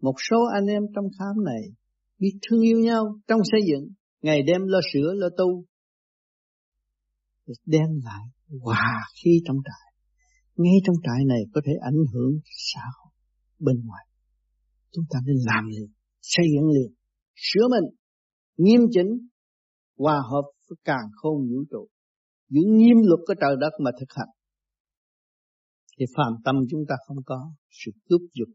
[0.00, 1.62] Một số anh em trong khám này
[2.22, 3.84] biết thương yêu nhau trong xây dựng.
[4.22, 5.64] Ngày đêm lo sửa, lo tu.
[7.66, 8.24] Đem lại
[8.60, 9.86] hòa khí trong trại.
[10.56, 12.32] Ngay trong trại này có thể ảnh hưởng
[12.72, 13.12] xã hội
[13.58, 14.04] bên ngoài.
[14.92, 15.88] Chúng ta nên làm liền,
[16.22, 16.90] xây dựng liền,
[17.34, 17.86] sửa mình,
[18.56, 19.10] nghiêm chỉnh,
[19.98, 21.88] hòa hợp với càng khôn vũ trụ.
[22.48, 24.32] Giữ nghiêm luật của trời đất mà thực hành.
[25.98, 28.48] Thì phàm tâm chúng ta không có sự cướp dục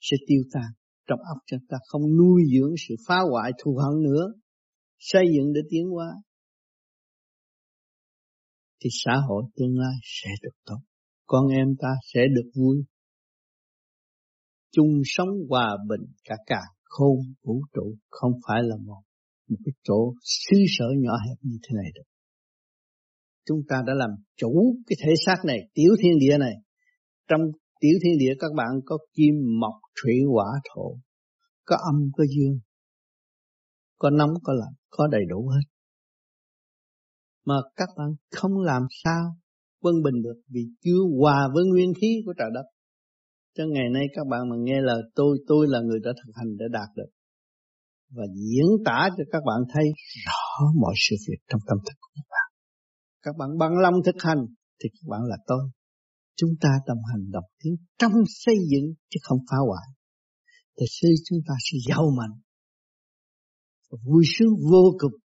[0.00, 0.70] sẽ tiêu tan
[1.06, 4.32] trong óc chúng ta, không nuôi dưỡng sự phá hoại thù hận nữa,
[4.98, 6.06] xây dựng để tiến hóa,
[8.84, 10.78] thì xã hội tương lai sẽ được tốt.
[11.26, 12.84] Con em ta sẽ được vui.
[14.72, 19.02] Chung sống hòa bình cả cả khôn vũ trụ không phải là một
[19.48, 22.02] một cái chỗ xứ sở nhỏ hẹp như thế này được.
[23.46, 26.54] Chúng ta đã làm chủ cái thể xác này, tiểu thiên địa này,
[27.28, 27.40] trong
[27.80, 30.96] tiểu thiên địa, các bạn có kim mộc thủy hỏa thổ,
[31.64, 32.58] có âm, có dương,
[33.98, 35.64] có nóng, có lạnh, có đầy đủ hết.
[37.46, 39.36] Mà các bạn không làm sao
[39.80, 42.64] quân bình được vì chưa hòa với nguyên khí của trời đất.
[43.54, 46.56] Cho ngày nay các bạn mà nghe lời tôi tôi là người đã thực hành
[46.58, 47.10] để đạt được.
[48.10, 49.84] Và diễn tả cho các bạn thấy
[50.26, 52.48] rõ mọi sự việc trong tâm thức của các bạn.
[53.22, 54.38] Các bạn bằng lòng thực hành
[54.82, 55.70] thì các bạn là tôi
[56.40, 59.86] chúng ta đồng hành độc tiến trong xây dựng chứ không phá hoại.
[60.76, 62.40] Thì sư chúng ta sẽ giàu mạnh,
[63.90, 65.20] vui sướng vô cùng.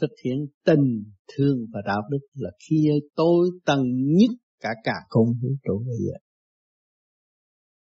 [0.00, 3.84] Thực hiện tình thương và đạo đức là khi tôi tầng
[4.18, 4.30] nhất
[4.60, 6.14] cả cả không vũ trụ bây giờ.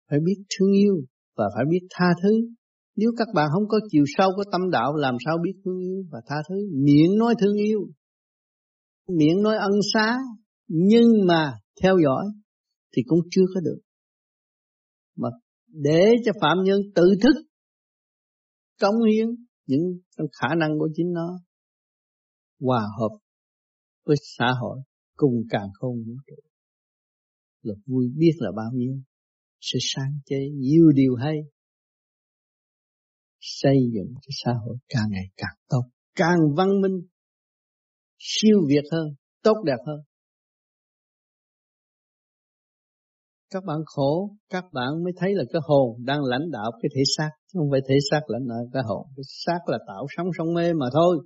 [0.09, 0.95] Phải biết thương yêu
[1.36, 2.47] và phải biết tha thứ.
[2.95, 6.03] Nếu các bạn không có chiều sâu của tâm đạo, làm sao biết thương yêu
[6.11, 6.55] và tha thứ?
[6.74, 7.80] Miệng nói thương yêu
[9.08, 10.18] miệng nói ân xá,
[10.68, 12.26] nhưng mà theo dõi
[12.95, 13.80] thì cũng chưa có được.
[15.16, 15.30] Mà
[15.68, 17.45] để cho phạm nhân tự thức,
[18.80, 19.28] cống hiến
[19.66, 19.82] những
[20.41, 21.39] khả năng của chính nó,
[22.60, 23.18] hòa hợp
[24.06, 24.80] với xã hội,
[25.16, 26.36] cùng càng không vũ trụ.
[27.62, 28.93] Là vui biết là bao nhiêu,
[29.62, 31.36] sẽ sáng chế nhiều điều hay,
[33.39, 35.84] xây dựng cho xã hội càng ngày càng tốt,
[36.16, 37.08] càng văn minh
[38.20, 39.07] siêu việt hơn
[39.43, 39.99] tốt đẹp hơn.
[43.53, 47.01] Các bạn khổ các bạn mới thấy là cái hồn đang lãnh đạo cái thể
[47.18, 49.07] xác không phải thể xác lãnh đạo cái hồn.
[49.16, 51.18] Cái xác là tạo sống sống mê mà thôi.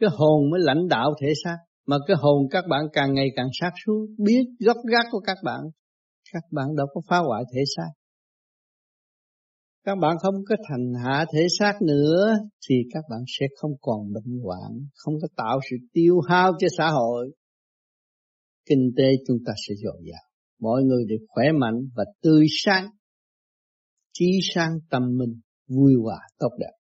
[0.00, 1.56] Cái hồn mới lãnh đạo thể xác
[1.86, 5.36] mà cái hồn các bạn càng ngày càng sát xuống, biết gốc gác của các
[5.44, 5.60] bạn.
[6.32, 7.99] Các bạn đâu có phá hoại thể xác
[9.84, 12.34] các bạn không có thành hạ thể xác nữa
[12.68, 16.68] thì các bạn sẽ không còn bệnh hoạn, không có tạo sự tiêu hao cho
[16.78, 17.30] xã hội.
[18.66, 20.22] Kinh tế chúng ta sẽ dồi dào,
[20.60, 22.86] mọi người được khỏe mạnh và tươi sáng,
[24.12, 26.72] trí sáng tâm minh vui hòa tốt đẹp.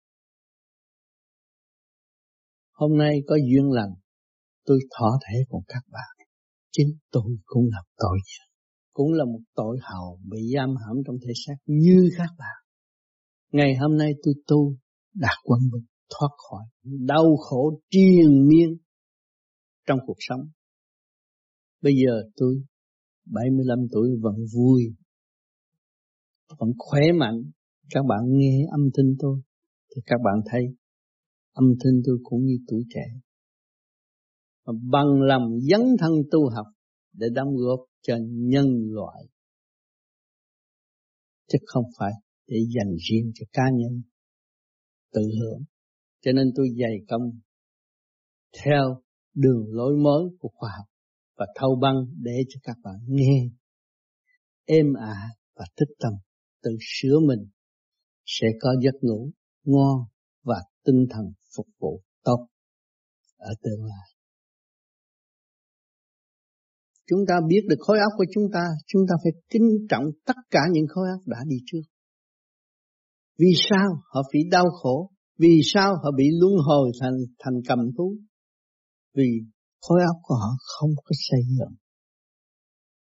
[2.73, 3.93] Hôm nay có duyên lành,
[4.65, 6.27] tôi thọ thể cùng các bạn.
[6.71, 8.19] Chính tôi cũng là tội
[8.93, 12.68] cũng là một tội hầu bị giam hãm trong thể xác như các bạn.
[13.51, 14.75] Ngày hôm nay tôi tu
[15.13, 18.77] đạt quân bình thoát khỏi đau khổ triền miên
[19.85, 20.41] trong cuộc sống.
[21.81, 22.63] Bây giờ tôi
[23.25, 24.83] 75 tuổi vẫn vui,
[26.59, 27.51] vẫn khỏe mạnh.
[27.89, 29.41] Các bạn nghe âm thanh tôi
[29.95, 30.61] thì các bạn thấy
[31.53, 33.05] âm thanh tôi cũng như tuổi trẻ.
[34.65, 36.67] Mà bằng lòng dấn thân tu học
[37.13, 39.25] để đóng góp cho nhân loại.
[41.47, 42.11] Chứ không phải
[42.49, 44.01] để dành riêng cho cá nhân
[45.13, 45.63] tự hưởng.
[46.21, 47.21] Cho nên tôi dày công
[48.63, 49.01] theo
[49.33, 50.87] đường lối mới của khoa học
[51.37, 53.49] và thâu băng để cho các bạn nghe
[54.65, 56.13] êm ả và thích tâm
[56.63, 57.49] tự sửa mình
[58.25, 59.31] sẽ có giấc ngủ
[59.63, 59.99] ngon
[60.43, 61.25] và tinh thần
[61.55, 62.47] phục vụ tốt
[63.37, 64.07] ở tương lai.
[67.07, 70.37] Chúng ta biết được khối óc của chúng ta, chúng ta phải kính trọng tất
[70.51, 71.81] cả những khối óc đã đi trước.
[73.39, 75.11] Vì sao họ phải đau khổ?
[75.37, 78.15] Vì sao họ bị luân hồi thành thành cầm thú?
[79.17, 79.29] Vì
[79.81, 81.75] khối óc của họ không có xây dựng.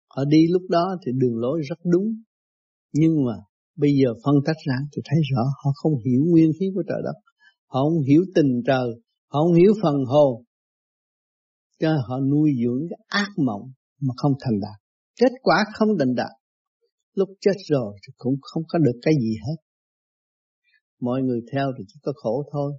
[0.08, 2.22] Họ đi lúc đó thì đường lối rất đúng.
[2.92, 3.36] Nhưng mà
[3.76, 7.00] bây giờ phân tách ra thì thấy rõ họ không hiểu nguyên khí của trời
[7.04, 7.18] đất.
[7.66, 8.88] Họ không hiểu tình trời.
[9.32, 10.44] Họ không hiểu phần hồn.
[11.80, 13.62] Cho họ nuôi dưỡng cái ác mộng
[14.00, 14.80] mà không thành đạt.
[15.20, 16.30] Kết quả không định đạt.
[17.14, 19.67] Lúc chết rồi thì cũng không có được cái gì hết.
[21.00, 22.72] Mọi người theo thì chỉ có khổ thôi.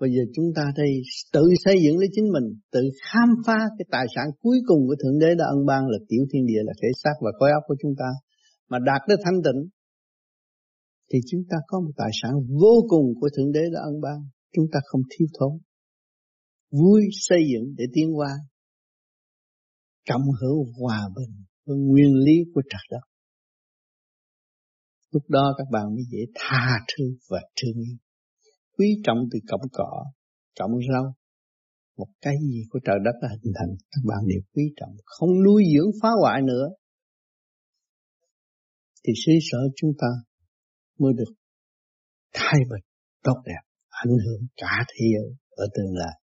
[0.00, 0.92] Bây giờ chúng ta đây
[1.32, 4.96] tự xây dựng lấy chính mình, tự khám phá cái tài sản cuối cùng của
[5.02, 7.62] Thượng Đế đã ân ban là tiểu thiên địa là thể xác và khối óc
[7.66, 8.10] của chúng ta.
[8.70, 9.60] Mà đạt đến thanh tịnh
[11.12, 14.18] thì chúng ta có một tài sản vô cùng của Thượng Đế đã ân ban.
[14.56, 15.52] Chúng ta không thiếu thốn.
[16.70, 18.32] Vui xây dựng để tiến qua.
[20.08, 23.13] Cộng hưởng hòa bình với nguyên lý của trời đất.
[25.14, 27.96] Lúc đó các bạn mới dễ tha thứ và thương yêu
[28.78, 30.04] quý trọng từ cọng cỏ,
[30.58, 31.14] cọng rau,
[31.96, 35.42] một cái gì của trời đất đã hình thành, các bạn đều quý trọng, không
[35.44, 36.68] nuôi dưỡng phá hoại nữa.
[39.04, 40.08] Thì suy sở chúng ta
[40.98, 41.32] mới được
[42.32, 42.84] thay bình,
[43.22, 46.20] tốt đẹp, ảnh hưởng cả thế giới ở tương lai.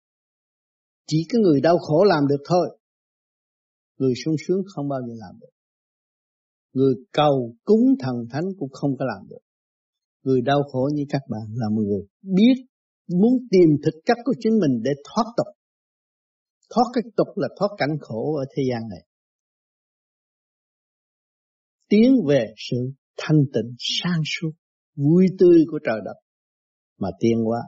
[1.08, 2.80] Chỉ cái người đau khổ làm được thôi.
[3.98, 5.57] Người sung sướng không bao giờ làm được.
[6.78, 9.44] Người cầu cúng thần thánh cũng không có làm được.
[10.24, 12.66] Người đau khổ như các bạn là một người biết
[13.08, 15.48] muốn tìm thực chất của chính mình để thoát tục.
[16.70, 19.06] Thoát cái tục là thoát cảnh khổ ở thế gian này.
[21.90, 22.78] Tiến về sự
[23.18, 24.52] thanh tịnh sang suốt,
[24.96, 26.16] vui tươi của trời đất
[26.98, 27.62] mà tiên qua.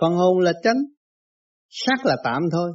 [0.00, 0.82] Phần hồn là chánh,
[1.68, 2.72] xác là tạm thôi.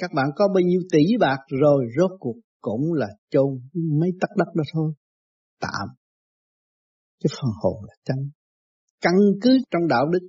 [0.00, 3.48] Các bạn có bao nhiêu tỷ bạc rồi rốt cuộc cũng là chôn
[4.00, 4.92] mấy tắc đất đó thôi.
[5.60, 5.86] Tạm.
[7.22, 8.16] Chứ phần hồn là chân
[9.00, 10.28] căn cứ trong đạo đức.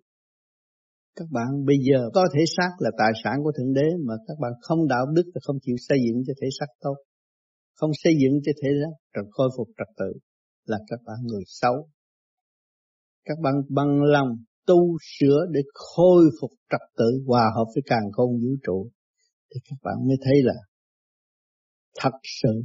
[1.16, 4.38] Các bạn bây giờ có thể xác là tài sản của thượng đế mà các
[4.42, 6.96] bạn không đạo đức là không chịu xây dựng cho thể xác tốt.
[7.76, 10.20] Không xây dựng cho thể xác rồi khôi phục trật tự
[10.66, 11.88] là các bạn người xấu.
[13.26, 14.30] Các bạn bằng lòng
[14.68, 18.90] tu sửa để khôi phục trật tự hòa hợp với càng không vũ trụ
[19.54, 20.54] thì các bạn mới thấy là
[22.00, 22.64] thật sự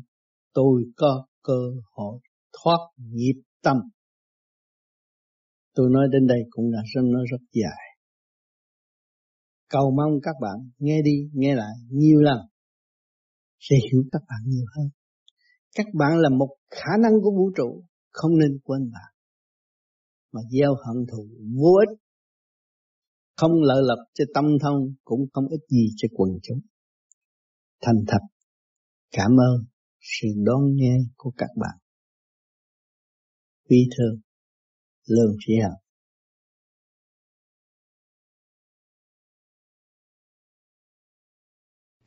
[0.52, 1.60] tôi có cơ
[1.92, 2.18] hội
[2.52, 3.76] thoát nghiệp tâm.
[5.74, 7.98] Tôi nói đến đây cũng là rất nói rất dài.
[9.68, 12.38] Cầu mong các bạn nghe đi, nghe lại nhiều lần
[13.60, 14.88] sẽ hiểu các bạn nhiều hơn.
[15.74, 19.12] Các bạn là một khả năng của vũ trụ, không nên quên bạn.
[20.32, 21.28] Mà gieo hận thù
[21.62, 21.98] vô ích,
[23.36, 26.60] không lợi lập cho tâm thông cũng không ích gì cho quần chúng.
[27.80, 28.18] Thành thật
[29.10, 29.64] Cảm ơn
[30.00, 31.78] sự đón nghe của các bạn.
[33.68, 34.20] Quý thương,
[35.06, 35.85] Lương Trí Hằng.